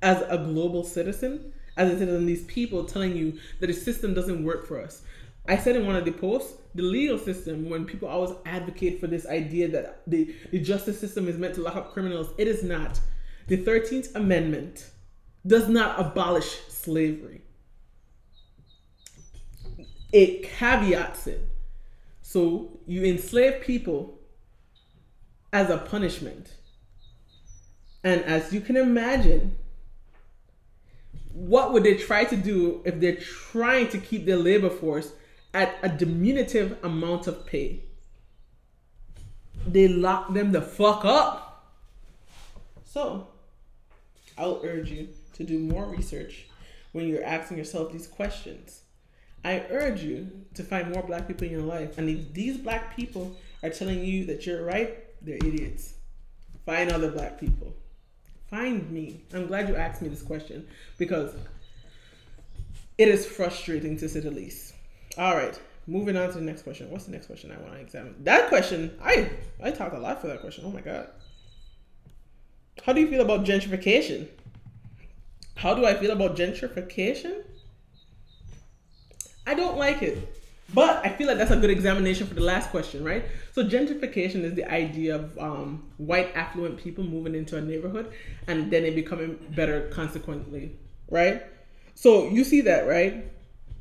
as 0.01 0.21
a 0.29 0.37
global 0.37 0.83
citizen, 0.83 1.53
as 1.75 1.91
it 1.91 2.07
is 2.07 2.15
on 2.15 2.25
these 2.25 2.43
people 2.45 2.83
telling 2.85 3.15
you 3.17 3.39
that 3.59 3.67
the 3.67 3.73
system 3.73 4.13
doesn't 4.13 4.43
work 4.43 4.67
for 4.67 4.79
us. 4.79 5.01
I 5.47 5.57
said 5.57 5.75
in 5.75 5.85
one 5.85 5.95
of 5.95 6.05
the 6.05 6.11
posts, 6.11 6.53
the 6.75 6.83
legal 6.83 7.17
system, 7.17 7.69
when 7.69 7.85
people 7.85 8.07
always 8.07 8.31
advocate 8.45 8.99
for 8.99 9.07
this 9.07 9.25
idea 9.27 9.67
that 9.69 10.01
the, 10.07 10.33
the 10.51 10.59
justice 10.59 10.99
system 10.99 11.27
is 11.27 11.37
meant 11.37 11.55
to 11.55 11.61
lock 11.61 11.75
up 11.75 11.93
criminals, 11.93 12.29
it 12.37 12.47
is 12.47 12.63
not. 12.63 12.99
The 13.47 13.57
13th 13.57 14.15
Amendment 14.15 14.89
does 15.45 15.67
not 15.67 15.99
abolish 15.99 16.59
slavery, 16.69 17.41
it 20.11 20.43
caveats 20.43 21.27
it. 21.27 21.47
So 22.21 22.79
you 22.87 23.03
enslave 23.03 23.61
people 23.61 24.19
as 25.51 25.69
a 25.69 25.77
punishment. 25.77 26.55
And 28.03 28.21
as 28.23 28.51
you 28.51 28.59
can 28.59 28.75
imagine, 28.75 29.55
what 31.31 31.73
would 31.73 31.83
they 31.83 31.95
try 31.95 32.25
to 32.25 32.35
do 32.35 32.81
if 32.85 32.99
they're 32.99 33.17
trying 33.17 33.87
to 33.89 33.97
keep 33.97 34.25
their 34.25 34.37
labor 34.37 34.69
force 34.69 35.11
at 35.53 35.77
a 35.83 35.89
diminutive 35.89 36.77
amount 36.83 37.27
of 37.27 37.45
pay. 37.45 37.83
They 39.67 39.87
lock 39.87 40.33
them 40.33 40.51
the 40.51 40.61
fuck 40.61 41.05
up. 41.05 41.73
So, 42.85 43.27
I'll 44.37 44.61
urge 44.63 44.89
you 44.89 45.09
to 45.33 45.43
do 45.43 45.59
more 45.59 45.85
research 45.85 46.47
when 46.91 47.07
you're 47.07 47.23
asking 47.23 47.57
yourself 47.57 47.91
these 47.91 48.07
questions. 48.07 48.81
I 49.45 49.65
urge 49.69 50.03
you 50.03 50.31
to 50.55 50.63
find 50.63 50.91
more 50.91 51.03
black 51.03 51.27
people 51.27 51.45
in 51.45 51.51
your 51.51 51.61
life. 51.61 51.97
And 51.97 52.09
if 52.09 52.33
these 52.33 52.57
black 52.57 52.95
people 52.95 53.35
are 53.61 53.69
telling 53.69 54.03
you 54.03 54.25
that 54.25 54.45
you're 54.45 54.63
right, 54.63 54.97
they're 55.21 55.35
idiots. 55.35 55.95
Find 56.65 56.91
other 56.91 57.11
black 57.11 57.39
people. 57.39 57.73
Find 58.49 58.89
me. 58.89 59.21
I'm 59.33 59.47
glad 59.47 59.67
you 59.67 59.75
asked 59.75 60.01
me 60.01 60.07
this 60.09 60.21
question 60.21 60.67
because 60.97 61.33
it 62.97 63.07
is 63.07 63.25
frustrating 63.25 63.97
to 63.97 64.07
say 64.07 64.19
the 64.21 64.31
least. 64.31 64.73
All 65.17 65.35
right. 65.35 65.59
moving 65.85 66.15
on 66.15 66.29
to 66.29 66.35
the 66.35 66.41
next 66.41 66.63
question. 66.63 66.89
What's 66.89 67.05
the 67.05 67.11
next 67.11 67.27
question 67.27 67.51
I 67.51 67.57
want 67.61 67.73
to 67.73 67.79
examine? 67.79 68.15
That 68.23 68.47
question, 68.49 68.97
I 69.01 69.29
I 69.61 69.71
talked 69.71 69.93
a 69.95 69.99
lot 69.99 70.21
for 70.21 70.27
that 70.27 70.41
question. 70.41 70.63
Oh 70.65 70.71
my 70.71 70.81
god. 70.81 71.09
How 72.83 72.93
do 72.93 73.01
you 73.01 73.07
feel 73.07 73.21
about 73.21 73.45
gentrification? 73.45 74.27
How 75.55 75.73
do 75.75 75.85
I 75.85 75.93
feel 75.93 76.11
about 76.11 76.35
gentrification? 76.35 77.43
I 79.45 79.53
don't 79.53 79.77
like 79.77 80.01
it. 80.01 80.17
But 80.73 81.05
I 81.05 81.09
feel 81.09 81.27
like 81.27 81.37
that's 81.37 81.51
a 81.51 81.57
good 81.57 81.69
examination 81.69 82.25
for 82.25 82.33
the 82.33 82.41
last 82.41 82.71
question, 82.71 83.03
right? 83.03 83.25
So 83.51 83.63
gentrification 83.63 84.43
is 84.43 84.55
the 84.55 84.65
idea 84.71 85.15
of 85.15 85.37
um, 85.37 85.83
white 85.97 86.35
affluent 86.35 86.77
people 86.77 87.03
moving 87.03 87.35
into 87.35 87.57
a 87.57 87.61
neighborhood 87.61 88.11
and 88.47 88.71
then 88.71 88.83
it 88.83 88.95
becoming 88.95 89.37
better 89.55 89.89
consequently, 89.89 90.75
right? 91.11 91.43
So 91.93 92.27
you 92.29 92.43
see 92.43 92.61
that, 92.61 92.87
right? 92.87 93.31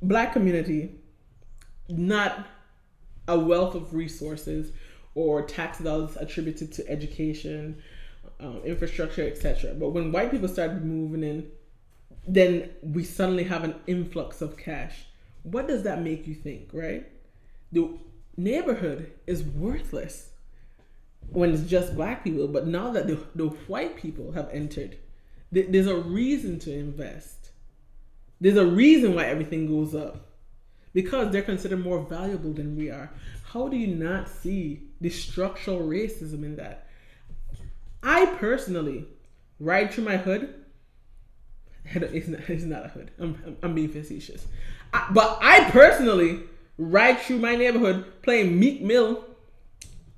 Black 0.03 0.35
community, 0.35 0.91
not 1.99 2.47
a 3.29 3.39
wealth 3.39 3.75
of 3.75 3.95
resources 3.95 4.73
or 5.15 5.43
tax 5.43 5.79
dollars 5.79 6.17
attributed 6.17 6.73
to 6.73 6.89
education, 6.89 7.83
um, 8.41 8.61
infrastructure, 8.65 9.27
etc. 9.27 9.75
But 9.75 9.91
when 9.91 10.13
white 10.13 10.31
people 10.31 10.49
started 10.49 10.85
moving 10.85 11.23
in, 11.23 11.51
then 12.27 12.71
we 12.83 13.05
suddenly 13.05 13.45
have 13.45 13.65
an 13.65 13.75
influx 13.87 14.43
of 14.43 14.57
cash 14.57 15.07
what 15.43 15.67
does 15.67 15.83
that 15.83 16.03
make 16.03 16.27
you 16.27 16.35
think, 16.35 16.71
right? 16.73 17.07
The 17.73 17.99
neighborhood 18.37 19.13
is 19.27 19.43
worthless 19.43 20.31
when 21.31 21.53
it's 21.53 21.63
just 21.63 21.95
black 21.95 22.25
people, 22.25 22.49
but 22.49 22.67
now 22.67 22.91
that 22.93 23.07
the, 23.07 23.25
the 23.35 23.49
white 23.67 23.97
people 23.97 24.33
have 24.33 24.49
entered, 24.51 24.97
th- 25.53 25.69
there's 25.71 25.87
a 25.87 25.97
reason 25.97 26.59
to 26.61 26.73
invest. 26.73 27.51
There's 28.41 28.57
a 28.57 28.67
reason 28.67 29.15
why 29.15 29.27
everything 29.27 29.67
goes 29.67 29.95
up 29.95 30.27
because 30.93 31.31
they're 31.31 31.43
considered 31.43 31.83
more 31.83 32.01
valuable 32.01 32.53
than 32.53 32.77
we 32.77 32.91
are. 32.91 33.11
How 33.45 33.69
do 33.69 33.77
you 33.77 33.89
not 33.89 34.29
see 34.29 34.83
the 35.01 35.11
structural 35.11 35.81
racism 35.81 36.45
in 36.45 36.57
that? 36.57 36.87
I 38.03 38.27
personally 38.27 39.07
ride 39.61 39.93
through 39.93 40.05
my 40.05 40.17
hood. 40.17 40.55
It's 41.85 42.29
not, 42.29 42.41
it's 42.49 42.63
not 42.63 42.87
a 42.87 42.89
hood. 42.89 43.11
I'm, 43.19 43.57
I'm, 43.61 43.75
being 43.75 43.89
facetious 43.89 44.47
but 44.93 45.39
I 45.41 45.71
personally 45.71 46.41
ride 46.79 47.19
through 47.21 47.39
my 47.39 47.57
neighborhood 47.57 48.23
playing 48.23 48.59
Meek 48.59 48.83
Mill 48.83 49.25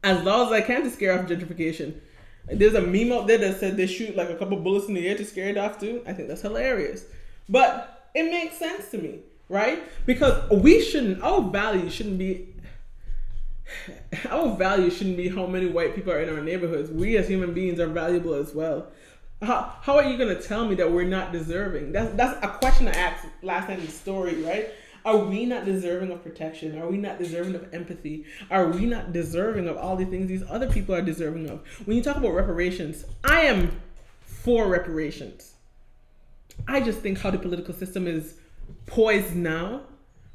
as 0.02 0.22
loud 0.24 0.46
as 0.46 0.52
I 0.52 0.60
can 0.60 0.82
to 0.82 0.90
scare 0.90 1.18
off 1.18 1.26
gentrification. 1.26 2.00
There's 2.46 2.74
a 2.74 2.80
meme 2.80 3.12
out 3.12 3.26
there 3.26 3.38
that 3.38 3.58
said 3.58 3.76
they 3.76 3.86
shoot 3.86 4.16
like 4.16 4.28
a 4.28 4.36
couple 4.36 4.58
bullets 4.58 4.88
in 4.88 4.94
the 4.94 5.08
air 5.08 5.16
to 5.16 5.24
scare 5.24 5.48
it 5.48 5.56
off 5.56 5.80
too. 5.80 6.02
I 6.06 6.12
think 6.12 6.28
that's 6.28 6.42
hilarious. 6.42 7.06
But 7.48 8.10
it 8.14 8.24
makes 8.24 8.58
sense 8.58 8.90
to 8.90 8.98
me, 8.98 9.20
right? 9.48 9.82
Because 10.06 10.50
we 10.50 10.80
shouldn't, 10.82 11.22
our 11.22 11.42
value 11.42 11.90
shouldn't 11.90 12.18
be, 12.18 12.54
our 14.30 14.54
value 14.56 14.90
shouldn't 14.90 15.16
be 15.16 15.28
how 15.28 15.46
many 15.46 15.66
white 15.66 15.94
people 15.94 16.12
are 16.12 16.20
in 16.20 16.34
our 16.34 16.42
neighborhoods. 16.42 16.90
We 16.90 17.16
as 17.16 17.28
human 17.28 17.54
beings 17.54 17.80
are 17.80 17.88
valuable 17.88 18.34
as 18.34 18.54
well. 18.54 18.88
How, 19.42 19.74
how 19.82 19.96
are 19.96 20.04
you 20.04 20.16
going 20.16 20.34
to 20.34 20.42
tell 20.42 20.66
me 20.66 20.74
that 20.76 20.90
we're 20.90 21.04
not 21.04 21.32
deserving? 21.32 21.92
That's, 21.92 22.14
that's 22.14 22.44
a 22.44 22.48
question 22.48 22.88
I 22.88 22.92
asked 22.92 23.26
last 23.42 23.68
night 23.68 23.80
in 23.80 23.86
the 23.86 23.92
story, 23.92 24.42
right? 24.42 24.70
Are 25.04 25.18
we 25.18 25.44
not 25.44 25.66
deserving 25.66 26.10
of 26.12 26.22
protection? 26.22 26.80
Are 26.80 26.88
we 26.88 26.96
not 26.96 27.18
deserving 27.18 27.54
of 27.54 27.74
empathy? 27.74 28.24
Are 28.50 28.68
we 28.68 28.86
not 28.86 29.12
deserving 29.12 29.68
of 29.68 29.76
all 29.76 29.96
the 29.96 30.06
things 30.06 30.28
these 30.28 30.44
other 30.48 30.70
people 30.70 30.94
are 30.94 31.02
deserving 31.02 31.50
of? 31.50 31.60
When 31.84 31.96
you 31.96 32.02
talk 32.02 32.16
about 32.16 32.30
reparations, 32.30 33.04
I 33.22 33.42
am 33.42 33.82
for 34.24 34.66
reparations. 34.66 35.54
I 36.66 36.80
just 36.80 37.00
think 37.00 37.18
how 37.18 37.30
the 37.30 37.38
political 37.38 37.74
system 37.74 38.06
is 38.06 38.36
poised 38.86 39.34
now, 39.34 39.82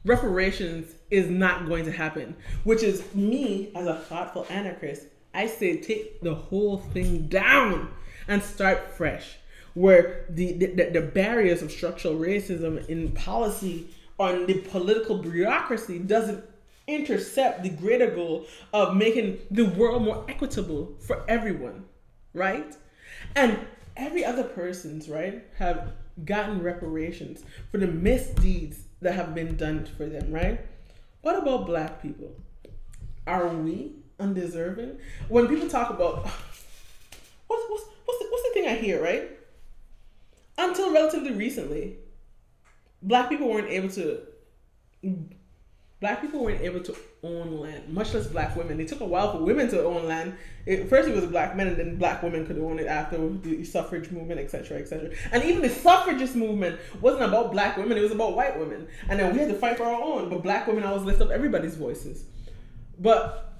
reparations 0.06 0.94
is 1.12 1.30
not 1.30 1.68
going 1.68 1.86
to 1.86 1.92
happen, 1.92 2.36
which 2.64 2.84
is 2.84 3.04
me 3.14 3.72
as 3.76 3.88
a 3.88 3.96
thoughtful 3.96 4.46
anarchist. 4.50 5.08
I 5.34 5.48
say 5.48 5.78
take 5.78 6.22
the 6.22 6.36
whole 6.36 6.78
thing 6.78 7.28
down 7.28 7.92
and 8.28 8.42
start 8.42 8.92
fresh, 8.94 9.38
where 9.74 10.26
the, 10.30 10.54
the, 10.54 10.90
the 10.92 11.02
barriers 11.02 11.62
of 11.62 11.72
structural 11.72 12.16
racism 12.16 12.88
in 12.88 13.12
policy 13.12 13.88
on 14.20 14.46
the 14.46 14.56
political 14.56 15.18
bureaucracy 15.18 16.00
doesn't 16.00 16.44
intercept 16.88 17.64
the 17.64 17.70
greater 17.70 18.10
goal 18.10 18.46
of 18.74 18.96
making 18.96 19.40
the 19.52 19.66
world 19.66 20.04
more 20.04 20.26
equitable 20.28 20.96
for 21.00 21.24
everyone, 21.28 21.86
right? 22.34 22.76
And 23.36 23.60
every 23.96 24.26
other 24.26 24.44
person's, 24.44 25.08
right, 25.08 25.44
have 25.58 25.94
gotten 26.26 26.62
reparations 26.62 27.44
for 27.72 27.78
the 27.78 27.88
misdeeds 27.88 28.80
that 29.02 29.14
have 29.14 29.34
been 29.34 29.56
done 29.56 29.86
for 29.98 30.06
them, 30.06 30.32
right? 30.32 30.60
What 31.22 31.38
about 31.38 31.66
black 31.66 32.02
people? 32.02 32.36
Are 33.28 33.48
we 33.48 33.94
undeserving? 34.20 34.98
When 35.28 35.48
people 35.48 35.68
talk 35.68 35.90
about 35.90 36.24
what's, 37.48 37.64
what's 37.70 37.86
what's 38.06 38.20
the, 38.20 38.28
what's 38.30 38.44
the 38.44 38.52
thing 38.54 38.68
I 38.68 38.76
hear, 38.76 39.02
right? 39.02 39.30
Until 40.58 40.94
relatively 40.94 41.32
recently, 41.32 41.98
black 43.02 43.30
people 43.30 43.50
weren't 43.50 43.70
able 43.70 43.90
to 43.90 44.22
black 46.00 46.22
people 46.22 46.44
weren't 46.44 46.62
able 46.62 46.80
to 46.80 46.96
own 47.24 47.60
land, 47.60 47.90
much 47.90 48.14
less 48.14 48.28
black 48.28 48.56
women. 48.56 48.80
It 48.80 48.88
took 48.88 49.02
a 49.02 49.06
while 49.06 49.34
for 49.34 49.44
women 49.44 49.68
to 49.70 49.84
own 49.84 50.08
land. 50.08 50.36
It, 50.66 50.90
first, 50.90 51.10
it 51.10 51.16
was 51.16 51.26
black 51.26 51.56
men, 51.58 51.68
and 51.68 51.78
then 51.78 51.98
black 51.98 52.24
women 52.24 52.46
could 52.46 52.58
own 52.58 52.80
it 52.80 52.88
after 52.88 53.18
the 53.18 53.64
suffrage 53.66 54.10
movement, 54.10 54.40
etc., 54.40 54.78
etc. 54.78 55.12
And 55.32 55.44
even 55.44 55.62
the 55.62 55.70
suffragist 55.70 56.36
movement 56.36 56.80
wasn't 57.02 57.24
about 57.24 57.52
black 57.52 57.76
women; 57.78 57.98
it 57.98 58.02
was 58.02 58.12
about 58.12 58.36
white 58.36 58.58
women. 58.58 58.88
And 59.10 59.20
then 59.20 59.34
we 59.34 59.40
had 59.40 59.50
to 59.50 59.56
fight 59.56 59.78
for 59.78 59.84
our 59.84 60.02
own. 60.02 60.30
But 60.30 60.42
black 60.42 60.68
women 60.68 60.84
always 60.84 61.04
lift 61.04 61.22
up 61.22 61.32
everybody's 61.32 61.76
voices. 61.76 62.24
But 62.98 63.54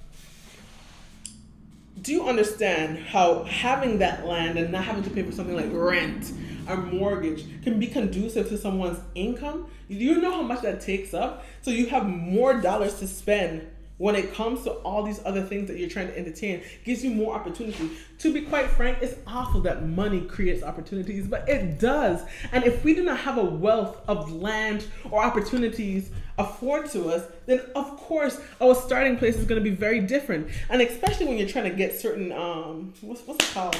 do 2.00 2.12
you 2.12 2.26
understand 2.26 2.98
how 2.98 3.44
having 3.44 3.98
that 3.98 4.24
land 4.24 4.58
and 4.58 4.72
not 4.72 4.84
having 4.84 5.02
to 5.02 5.10
pay 5.10 5.22
for 5.22 5.32
something 5.32 5.56
like 5.56 5.68
rent 5.70 6.32
or 6.68 6.76
mortgage 6.76 7.44
can 7.62 7.78
be 7.78 7.86
conducive 7.86 8.48
to 8.48 8.58
someone's 8.58 9.00
income? 9.14 9.68
You 9.88 10.20
know 10.20 10.32
how 10.32 10.42
much 10.42 10.62
that 10.62 10.80
takes 10.80 11.14
up? 11.14 11.44
So 11.62 11.70
you 11.70 11.86
have 11.86 12.06
more 12.06 12.60
dollars 12.60 12.98
to 13.00 13.06
spend 13.06 13.66
when 14.00 14.14
it 14.16 14.32
comes 14.32 14.62
to 14.62 14.70
all 14.70 15.02
these 15.02 15.20
other 15.26 15.42
things 15.42 15.68
that 15.68 15.76
you're 15.76 15.88
trying 15.88 16.06
to 16.06 16.18
entertain. 16.18 16.62
Gives 16.84 17.04
you 17.04 17.10
more 17.10 17.34
opportunity. 17.34 17.90
To 18.20 18.32
be 18.32 18.42
quite 18.42 18.68
frank 18.68 18.98
it's 19.02 19.14
awful 19.26 19.60
that 19.62 19.86
money 19.86 20.22
creates 20.22 20.62
opportunities 20.62 21.28
but 21.28 21.46
it 21.46 21.78
does. 21.78 22.22
And 22.52 22.64
if 22.64 22.82
we 22.82 22.94
do 22.94 23.04
not 23.04 23.18
have 23.18 23.36
a 23.36 23.44
wealth 23.44 24.00
of 24.08 24.32
land 24.32 24.86
or 25.10 25.22
opportunities 25.22 26.10
afforded 26.38 26.90
to 26.92 27.10
us 27.10 27.26
then 27.44 27.60
of 27.76 27.98
course 27.98 28.40
our 28.62 28.74
starting 28.74 29.18
place 29.18 29.36
is 29.36 29.44
going 29.44 29.62
to 29.62 29.70
be 29.70 29.76
very 29.76 30.00
different. 30.00 30.48
And 30.70 30.80
especially 30.80 31.26
when 31.26 31.36
you're 31.36 31.48
trying 31.48 31.70
to 31.70 31.76
get 31.76 32.00
certain 32.00 32.32
um 32.32 32.94
what's, 33.02 33.20
what's 33.26 33.44
it 33.50 33.52
called 33.52 33.76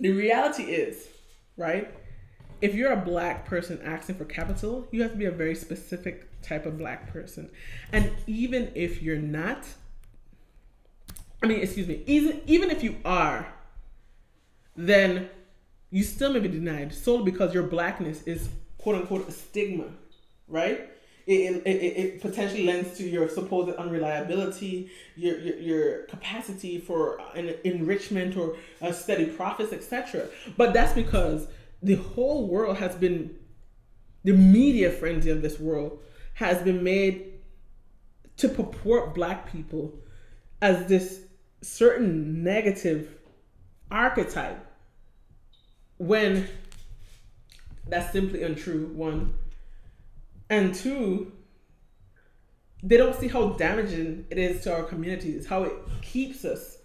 the 0.00 0.10
reality 0.10 0.64
is 0.64 1.08
right 1.56 1.92
if 2.60 2.74
you're 2.74 2.92
a 2.92 2.96
black 2.96 3.46
person 3.46 3.80
asking 3.84 4.16
for 4.16 4.24
capital, 4.24 4.88
you 4.90 5.02
have 5.02 5.12
to 5.12 5.16
be 5.16 5.26
a 5.26 5.30
very 5.30 5.54
specific 5.54 6.28
type 6.42 6.66
of 6.66 6.78
black 6.78 7.12
person. 7.12 7.50
And 7.92 8.10
even 8.26 8.72
if 8.74 9.02
you're 9.02 9.16
not, 9.16 9.64
I 11.42 11.46
mean, 11.46 11.60
excuse 11.60 11.86
me, 11.86 12.02
even, 12.06 12.40
even 12.46 12.70
if 12.70 12.82
you 12.82 12.96
are, 13.04 13.46
then 14.76 15.28
you 15.90 16.02
still 16.02 16.32
may 16.32 16.40
be 16.40 16.48
denied 16.48 16.92
solely 16.92 17.30
because 17.30 17.54
your 17.54 17.62
blackness 17.62 18.22
is 18.22 18.48
quote 18.76 18.96
unquote 18.96 19.28
a 19.28 19.32
stigma, 19.32 19.86
right? 20.48 20.90
It, 21.28 21.62
it, 21.66 21.68
it, 21.68 22.20
potentially 22.22 22.64
lends 22.64 22.96
to 22.96 23.06
your 23.06 23.28
supposed 23.28 23.76
unreliability, 23.76 24.90
your, 25.14 25.38
your, 25.38 25.56
your 25.58 26.02
capacity 26.04 26.78
for 26.78 27.20
an 27.34 27.54
enrichment 27.64 28.34
or 28.34 28.56
a 28.80 28.94
steady 28.94 29.26
profits, 29.26 29.74
etc. 29.74 30.28
But 30.56 30.72
that's 30.72 30.94
because 30.94 31.48
the 31.82 31.96
whole 31.96 32.48
world 32.48 32.78
has 32.78 32.94
been 32.94 33.36
the 34.24 34.32
media 34.32 34.90
frenzy 34.90 35.30
of 35.30 35.42
this 35.42 35.60
world 35.60 36.02
has 36.34 36.62
been 36.62 36.82
made 36.82 37.34
to 38.38 38.48
purport 38.48 39.14
black 39.14 39.52
people 39.52 39.92
as 40.62 40.86
this 40.86 41.20
certain 41.60 42.42
negative 42.42 43.16
archetype 43.90 44.64
when 45.98 46.48
that's 47.88 48.12
simply 48.12 48.42
untrue 48.42 48.86
one 48.94 49.34
and 50.50 50.74
two 50.74 51.32
they 52.82 52.96
don't 52.96 53.16
see 53.16 53.28
how 53.28 53.50
damaging 53.50 54.24
it 54.30 54.38
is 54.38 54.62
to 54.62 54.72
our 54.72 54.84
communities 54.84 55.46
how 55.46 55.64
it 55.64 55.72
keeps 56.02 56.44
us 56.44 56.78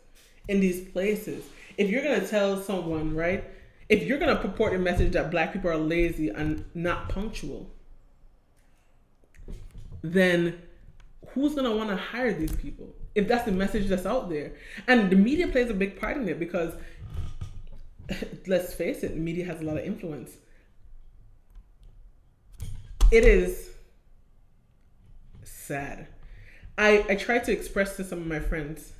in 0.47 0.59
these 0.59 0.87
places 0.89 1.45
if 1.77 1.89
you're 1.89 2.01
to 2.19 2.27
tell 2.27 2.61
someone 2.61 3.15
right 3.15 3.43
if 3.89 4.03
you're 4.03 4.17
to 4.35 4.41
purport 4.41 4.73
a 4.73 4.79
message 4.79 5.13
that 5.13 5.29
black 5.29 5.53
people 5.53 5.69
are 5.69 5.77
lazy 5.77 6.29
and 6.29 6.65
not 6.73 7.09
punctual, 7.09 7.69
then 10.01 10.59
who's 11.29 11.55
want 11.75 11.89
to 11.89 11.95
hire 11.95 12.33
these 12.33 12.55
people 12.55 12.87
if 13.15 13.27
that's 13.27 13.45
the 13.45 13.51
message 13.51 13.87
that's 13.87 14.05
out 14.05 14.29
there? 14.29 14.53
And 14.87 15.11
the 15.11 15.15
media 15.15 15.47
plays 15.47 15.69
a 15.69 15.73
big 15.73 15.99
part 15.99 16.17
in 16.17 16.27
it 16.27 16.39
because 16.39 16.73
let's 18.47 18.73
face 18.73 19.03
it, 19.03 19.15
media 19.15 19.45
has 19.45 19.61
a 19.61 19.63
lot 19.63 19.77
of 19.77 19.85
influence. 19.85 20.31
It 23.13 23.25
is 23.25 23.69
sad. 25.43 26.07
I, 26.79 27.05
I 27.07 27.13
try 27.13 27.37
to 27.37 27.51
express 27.51 27.95
to 27.97 28.03
some 28.03 28.17
of 28.17 28.25
my 28.25 28.39
friends 28.39 28.93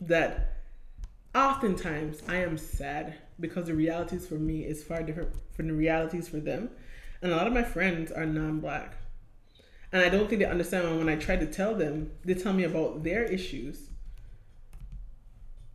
that 0.00 0.58
oftentimes 1.34 2.22
I 2.28 2.36
am 2.36 2.56
sad 2.56 3.16
because 3.40 3.66
the 3.66 3.74
realities 3.74 4.24
for 4.24 4.36
me 4.36 4.60
is 4.64 4.84
far 4.84 5.02
different 5.02 5.30
from 5.50 5.66
the 5.66 5.74
realities 5.74 6.28
for 6.28 6.38
them. 6.38 6.70
And 7.20 7.32
a 7.32 7.36
lot 7.36 7.48
of 7.48 7.52
my 7.52 7.64
friends 7.64 8.12
are 8.12 8.24
non 8.24 8.60
black. 8.60 8.94
And 9.90 10.00
I 10.00 10.10
don't 10.10 10.28
think 10.28 10.38
they 10.38 10.46
understand 10.46 10.96
when 10.96 11.08
I 11.08 11.16
try 11.16 11.34
to 11.34 11.46
tell 11.46 11.74
them, 11.74 12.12
they 12.24 12.34
tell 12.34 12.52
me 12.52 12.62
about 12.62 13.02
their 13.02 13.24
issues. 13.24 13.90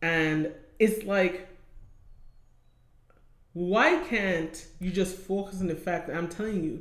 And 0.00 0.50
it's 0.78 1.04
like, 1.04 1.46
why 3.52 4.02
can't 4.08 4.66
you 4.80 4.90
just 4.90 5.14
focus 5.14 5.60
on 5.60 5.66
the 5.66 5.74
fact 5.74 6.06
that 6.06 6.16
I'm 6.16 6.28
telling 6.28 6.64
you, 6.64 6.80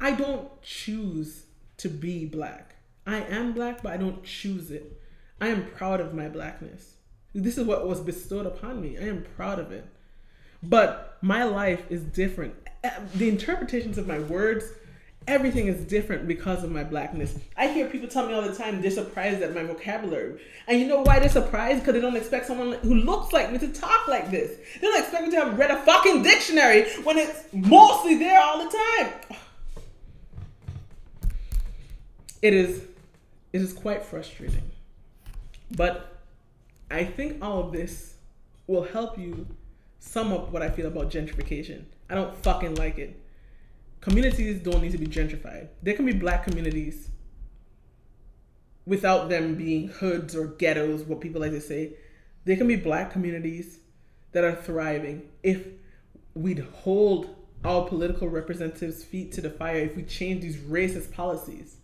I 0.00 0.12
don't 0.12 0.60
choose 0.62 1.44
to 1.78 1.88
be 1.88 2.26
black. 2.26 2.76
I 3.06 3.18
am 3.22 3.52
black, 3.52 3.82
but 3.82 3.92
I 3.92 3.96
don't 3.96 4.22
choose 4.24 4.70
it. 4.70 5.00
I 5.40 5.48
am 5.48 5.66
proud 5.70 6.00
of 6.00 6.14
my 6.14 6.28
blackness. 6.28 6.94
This 7.34 7.58
is 7.58 7.66
what 7.66 7.88
was 7.88 8.00
bestowed 8.00 8.46
upon 8.46 8.80
me. 8.80 8.98
I 8.98 9.02
am 9.02 9.24
proud 9.36 9.58
of 9.58 9.72
it. 9.72 9.86
But 10.62 11.18
my 11.22 11.44
life 11.44 11.84
is 11.90 12.02
different. 12.02 12.54
Uh, 12.84 12.90
the 13.14 13.28
interpretations 13.28 13.98
of 13.98 14.06
my 14.06 14.20
words, 14.20 14.64
everything 15.26 15.66
is 15.66 15.80
different 15.86 16.28
because 16.28 16.62
of 16.62 16.70
my 16.70 16.84
blackness. 16.84 17.36
I 17.56 17.68
hear 17.68 17.88
people 17.88 18.08
tell 18.08 18.26
me 18.26 18.34
all 18.34 18.42
the 18.42 18.54
time 18.54 18.80
they're 18.80 18.90
surprised 18.90 19.42
at 19.42 19.54
my 19.54 19.62
vocabulary. 19.64 20.40
And 20.68 20.80
you 20.80 20.86
know 20.86 21.02
why 21.02 21.18
they're 21.18 21.28
surprised? 21.28 21.80
Because 21.80 21.94
they 21.94 22.00
don't 22.00 22.16
expect 22.16 22.46
someone 22.46 22.72
who 22.74 22.94
looks 22.94 23.32
like 23.32 23.50
me 23.50 23.58
to 23.58 23.68
talk 23.68 24.06
like 24.08 24.30
this. 24.30 24.58
They 24.80 24.86
don't 24.86 25.00
expect 25.00 25.24
me 25.24 25.30
to 25.30 25.44
have 25.44 25.58
read 25.58 25.70
a 25.70 25.82
fucking 25.82 26.22
dictionary 26.22 26.90
when 27.02 27.18
it's 27.18 27.44
mostly 27.52 28.16
there 28.16 28.40
all 28.40 28.64
the 28.64 28.70
time. 28.70 29.38
It 32.42 32.54
is 32.54 32.82
it 33.52 33.62
is 33.62 33.72
quite 33.72 34.04
frustrating. 34.04 34.70
But 35.70 36.18
I 36.90 37.04
think 37.04 37.42
all 37.42 37.60
of 37.60 37.72
this 37.72 38.16
will 38.66 38.82
help 38.82 39.18
you 39.18 39.46
sum 40.00 40.32
up 40.32 40.50
what 40.50 40.62
I 40.62 40.68
feel 40.68 40.86
about 40.86 41.10
gentrification. 41.10 41.84
I 42.10 42.14
don't 42.14 42.36
fucking 42.42 42.74
like 42.74 42.98
it. 42.98 43.18
Communities 44.00 44.60
don't 44.60 44.82
need 44.82 44.92
to 44.92 44.98
be 44.98 45.06
gentrified. 45.06 45.68
There 45.82 45.94
can 45.94 46.04
be 46.04 46.12
black 46.12 46.44
communities 46.44 47.08
without 48.84 49.28
them 49.28 49.54
being 49.54 49.88
hoods 49.88 50.34
or 50.34 50.48
ghettos, 50.48 51.04
what 51.04 51.20
people 51.20 51.40
like 51.40 51.52
to 51.52 51.60
say. 51.60 51.94
There 52.44 52.56
can 52.56 52.66
be 52.66 52.76
black 52.76 53.12
communities 53.12 53.78
that 54.32 54.42
are 54.42 54.56
thriving 54.56 55.28
if 55.42 55.66
we'd 56.34 56.58
hold 56.58 57.36
our 57.64 57.86
political 57.86 58.28
representatives' 58.28 59.04
feet 59.04 59.30
to 59.32 59.40
the 59.40 59.50
fire, 59.50 59.76
if 59.76 59.94
we 59.94 60.02
change 60.02 60.42
these 60.42 60.56
racist 60.56 61.12
policies. 61.12 61.76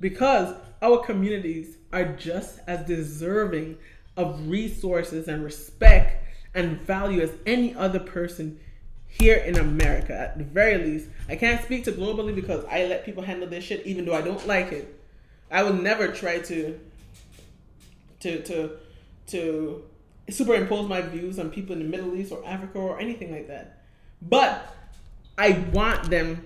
Because 0.00 0.54
our 0.82 0.98
communities 0.98 1.78
are 1.92 2.04
just 2.04 2.60
as 2.66 2.86
deserving 2.86 3.78
of 4.16 4.48
resources 4.48 5.28
and 5.28 5.42
respect 5.44 6.24
and 6.54 6.80
value 6.82 7.20
as 7.20 7.32
any 7.46 7.74
other 7.74 7.98
person 8.00 8.58
here 9.06 9.36
in 9.36 9.56
America, 9.56 10.12
at 10.12 10.38
the 10.38 10.44
very 10.44 10.76
least. 10.78 11.08
I 11.28 11.36
can't 11.36 11.62
speak 11.62 11.84
to 11.84 11.92
globally 11.92 12.34
because 12.34 12.64
I 12.64 12.84
let 12.86 13.04
people 13.04 13.22
handle 13.22 13.48
their 13.48 13.60
shit 13.60 13.86
even 13.86 14.04
though 14.04 14.14
I 14.14 14.22
don't 14.22 14.44
like 14.46 14.72
it. 14.72 15.00
I 15.50 15.62
will 15.62 15.74
never 15.74 16.08
try 16.08 16.40
to 16.40 16.78
to 18.20 18.42
to 18.42 18.76
to 19.28 19.84
superimpose 20.30 20.88
my 20.88 21.00
views 21.00 21.38
on 21.38 21.50
people 21.50 21.74
in 21.74 21.78
the 21.78 21.84
Middle 21.84 22.14
East 22.16 22.32
or 22.32 22.44
Africa 22.44 22.78
or 22.78 22.98
anything 22.98 23.30
like 23.30 23.48
that. 23.48 23.84
But 24.20 24.74
I 25.38 25.64
want 25.72 26.10
them 26.10 26.44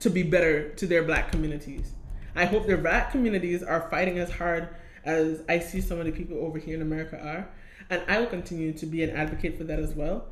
to 0.00 0.10
be 0.10 0.22
better 0.22 0.70
to 0.70 0.86
their 0.86 1.02
black 1.02 1.30
communities. 1.30 1.92
I 2.34 2.44
hope 2.44 2.66
their 2.66 2.78
black 2.78 3.12
communities 3.12 3.62
are 3.62 3.88
fighting 3.90 4.18
as 4.18 4.30
hard 4.30 4.68
as 5.04 5.42
I 5.48 5.58
see 5.58 5.80
so 5.80 5.96
many 5.96 6.10
people 6.10 6.38
over 6.38 6.58
here 6.58 6.76
in 6.76 6.82
America 6.82 7.18
are. 7.18 7.48
And 7.88 8.02
I 8.08 8.20
will 8.20 8.26
continue 8.26 8.72
to 8.74 8.86
be 8.86 9.02
an 9.02 9.10
advocate 9.10 9.58
for 9.58 9.64
that 9.64 9.78
as 9.78 9.94
well. 9.94 10.26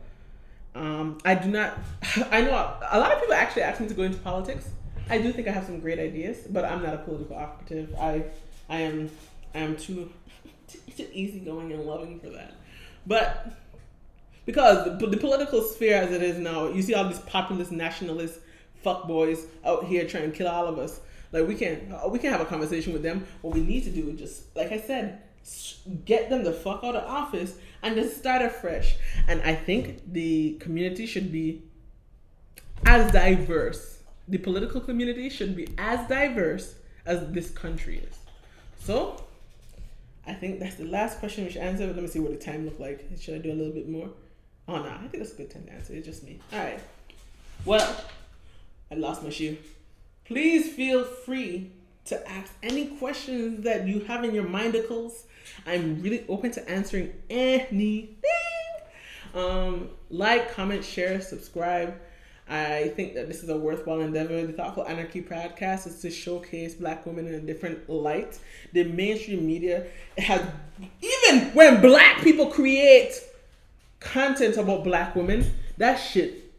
Um, 0.75 1.19
I 1.25 1.35
do 1.35 1.49
not, 1.49 1.79
I 2.31 2.43
know 2.43 2.51
a 2.51 2.99
lot 2.99 3.13
of 3.13 3.21
people 3.21 3.35
actually 3.35 3.63
ask 3.63 3.81
me 3.81 3.89
to 3.89 3.95
go 3.95 4.03
into 4.03 4.19
politics. 4.19 4.69
I 5.11 5.19
do 5.19 5.33
think 5.33 5.49
I 5.49 5.53
have 5.53 5.65
some 5.65 5.81
great 5.81 5.99
ideas, 5.99 6.47
but 6.51 6.65
I'm 6.65 6.83
not 6.83 6.95
a 6.95 6.99
political 6.99 7.37
operative. 7.37 7.95
I, 7.99 8.25
I 8.69 8.81
am, 8.81 9.11
I 9.55 9.59
am 9.59 9.77
too, 9.79 10.11
too 10.69 11.07
easygoing 11.13 11.73
and 11.73 11.85
loving 11.85 12.21
for 12.21 12.29
that. 12.31 12.55
But 13.07 13.53
because 14.45 14.99
the, 14.99 15.07
the 15.07 15.17
political 15.17 15.63
sphere 15.63 15.97
as 15.97 16.13
it 16.13 16.23
is 16.23 16.39
now, 16.39 16.69
you 16.69 16.83
see 16.83 16.95
all 16.95 17.09
these 17.09 17.21
populist 17.21 17.73
nationalist 17.73 18.41
fuckboys 18.85 19.47
out 19.65 19.85
here 19.85 20.07
trying 20.07 20.31
to 20.31 20.37
kill 20.37 20.49
all 20.49 20.67
of 20.67 20.79
us. 20.79 21.01
Like 21.33 21.47
we 21.47 21.55
can 21.55 21.93
uh, 21.93 22.09
we 22.09 22.19
can 22.19 22.33
have 22.33 22.41
a 22.41 22.47
conversation 22.47 22.93
with 22.93 23.03
them. 23.03 23.27
What 23.43 23.55
we 23.55 23.61
need 23.61 23.85
to 23.85 23.91
do 23.91 24.09
is 24.11 24.19
just 24.19 24.57
like 24.57 24.73
I 24.73 24.81
said, 24.81 25.23
get 26.05 26.31
them 26.31 26.45
the 26.45 26.53
fuck 26.53 26.85
out 26.85 26.97
of 26.97 27.05
office 27.05 27.57
and 27.83 27.95
just 27.95 28.17
start 28.17 28.43
afresh. 28.43 28.97
And 29.27 29.43
I 29.43 29.55
think 29.55 30.12
the 30.12 30.55
community 30.61 31.07
should 31.07 31.31
be 31.31 31.62
as 32.87 33.12
diverse. 33.12 34.03
The 34.27 34.38
political 34.38 34.81
community 34.81 35.29
should 35.31 35.57
be 35.57 35.69
as 35.79 36.07
diverse 36.09 36.75
as 37.07 37.31
this 37.33 37.51
country 37.51 37.99
is. 37.99 38.19
So 38.81 39.25
I 40.27 40.35
think 40.35 40.61
that's 40.61 40.77
the 40.77 40.85
last 40.85 41.19
question 41.19 41.45
we 41.45 41.51
should 41.51 41.62
answer. 41.62 41.87
Let 41.87 41.97
me 41.97 42.07
see 42.07 42.21
what 42.21 42.38
the 42.38 42.45
time 42.45 42.64
look 42.64 42.79
like. 42.79 43.09
Should 43.19 43.35
I 43.35 43.38
do 43.38 43.53
a 43.53 43.55
little 43.55 43.73
bit 43.73 43.88
more? 43.88 44.11
Oh 44.67 44.77
no, 44.77 44.88
I 44.88 44.99
think 45.09 45.23
that's 45.23 45.33
a 45.33 45.37
good 45.37 45.51
time 45.51 45.64
to 45.64 45.73
answer. 45.73 45.95
It's 45.95 46.07
just 46.07 46.23
me. 46.23 46.41
All 46.53 46.59
right. 46.59 46.81
Well, 47.64 47.97
I 48.91 48.95
lost 48.95 49.23
my 49.23 49.31
shoe. 49.31 49.57
Please 50.29 50.71
feel 50.75 51.05
free 51.05 51.71
to 52.05 52.31
ask 52.31 52.53
any 52.62 52.87
questions 52.99 53.64
that 53.64 53.88
you 53.88 54.01
have 54.01 54.25
in 54.25 54.35
your 54.35 54.45
mindicles. 54.45 55.25
I'm 55.67 56.03
really 56.03 56.27
open 56.29 56.51
to 56.53 56.71
answering 56.71 57.14
anything. 57.31 58.17
Um, 59.35 59.88
like, 60.11 60.53
comment, 60.53 60.85
share, 60.85 61.23
subscribe. 61.23 61.99
I 62.47 62.88
think 62.95 63.14
that 63.14 63.27
this 63.27 63.43
is 63.43 63.49
a 63.49 63.57
worthwhile 63.57 64.03
endeavor. 64.03 64.47
The 64.47 64.53
Thoughtful 64.53 64.87
Anarchy 64.87 65.23
podcast 65.23 65.87
is 65.87 66.01
to 66.03 66.11
showcase 66.11 66.75
black 66.75 67.07
women 67.07 67.27
in 67.27 67.35
a 67.35 67.41
different 67.41 67.88
light. 67.88 68.38
The 68.75 68.85
mainstream 68.85 69.47
media 69.47 69.87
has, 70.19 70.43
even 71.01 71.55
when 71.55 71.81
black 71.81 72.23
people 72.23 72.49
create 72.49 73.14
content 74.01 74.59
about 74.59 74.85
black 74.85 75.17
women, 75.17 75.51
that 75.79 75.97
shit 75.97 76.53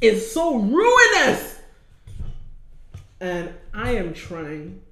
is 0.00 0.32
so 0.32 0.58
ruinous 0.58 1.53
and 3.20 3.52
I 3.72 3.92
am 3.92 4.14
trying 4.14 4.82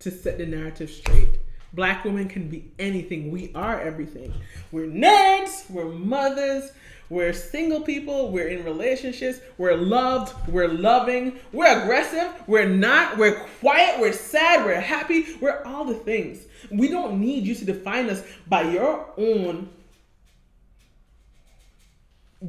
to 0.00 0.10
set 0.10 0.38
the 0.38 0.46
narrative 0.46 0.90
straight. 0.90 1.40
Black 1.72 2.04
women 2.04 2.28
can 2.28 2.48
be 2.48 2.72
anything. 2.78 3.30
We 3.30 3.52
are 3.54 3.80
everything. 3.80 4.32
We're 4.72 4.86
nerds, 4.86 5.68
we're 5.70 5.84
mothers, 5.86 6.72
we're 7.08 7.32
single 7.32 7.82
people, 7.82 8.30
we're 8.30 8.48
in 8.48 8.64
relationships, 8.64 9.40
we're 9.58 9.76
loved, 9.76 10.34
we're 10.48 10.68
loving, 10.68 11.38
we're 11.52 11.82
aggressive, 11.82 12.32
we're 12.46 12.68
not, 12.68 13.16
we're 13.16 13.44
quiet, 13.60 14.00
we're 14.00 14.12
sad, 14.12 14.64
we're 14.64 14.80
happy, 14.80 15.26
we're 15.40 15.62
all 15.64 15.84
the 15.84 15.94
things. 15.94 16.46
We 16.70 16.88
don't 16.88 17.20
need 17.20 17.44
you 17.44 17.54
to 17.54 17.64
define 17.64 18.10
us 18.10 18.22
by 18.48 18.62
your 18.62 19.08
own 19.16 19.68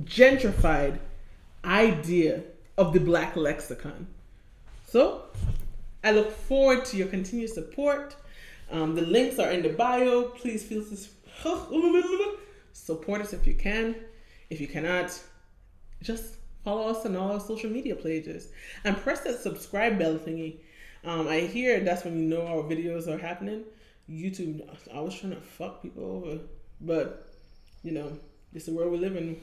gentrified 0.04 1.00
idea 1.64 2.44
of 2.78 2.94
the 2.94 3.00
black 3.00 3.36
lexicon. 3.36 4.08
So 4.88 5.24
I 6.02 6.12
look 6.12 6.32
forward 6.32 6.86
to 6.86 6.98
your 6.98 7.08
continued 7.08 7.50
support. 7.50 8.16
Um, 8.72 8.96
the 8.96 9.02
links 9.02 9.38
are 9.38 9.52
in 9.52 9.62
the 9.62 9.70
bio. 9.70 10.30
Please 10.30 10.64
feel. 10.64 10.84
Support 12.74 13.22
us 13.22 13.34
if 13.34 13.46
you 13.46 13.54
can. 13.54 13.96
If 14.50 14.62
you 14.62 14.68
cannot, 14.68 15.20
just 16.02 16.36
follow 16.64 16.88
us 16.88 17.06
on 17.06 17.18
all 17.18 17.34
our 17.34 17.40
social 17.40 17.70
media 17.70 17.96
pages 17.96 18.48
and 18.86 18.96
press 18.96 19.22
that 19.22 19.40
subscribe 19.40 20.00
bell 20.00 20.16
thingy. 20.16 20.60
Um, 21.04 21.28
I 21.28 21.42
hear 21.42 21.82
that's 21.82 22.06
when 22.06 22.18
you 22.18 22.24
know 22.24 22.48
our 22.48 22.64
videos 22.64 23.08
are 23.08 23.18
happening. 23.18 23.64
YouTube, 24.10 24.66
I 24.94 25.02
was 25.02 25.20
trying 25.20 25.36
to 25.36 25.42
fuck 25.42 25.82
people 25.82 26.04
over, 26.04 26.40
but 26.80 27.28
you 27.84 27.92
know, 27.92 28.18
it's 28.54 28.66
the 28.66 28.72
world 28.72 28.94
we 28.94 29.00
live 29.00 29.18
in. 29.18 29.40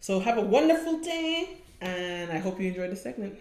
So 0.00 0.18
have 0.18 0.38
a 0.38 0.42
wonderful 0.42 0.98
day, 1.00 1.58
and 1.80 2.32
I 2.32 2.38
hope 2.38 2.60
you 2.60 2.68
enjoyed 2.68 2.90
the 2.90 2.96
segment. 2.96 3.38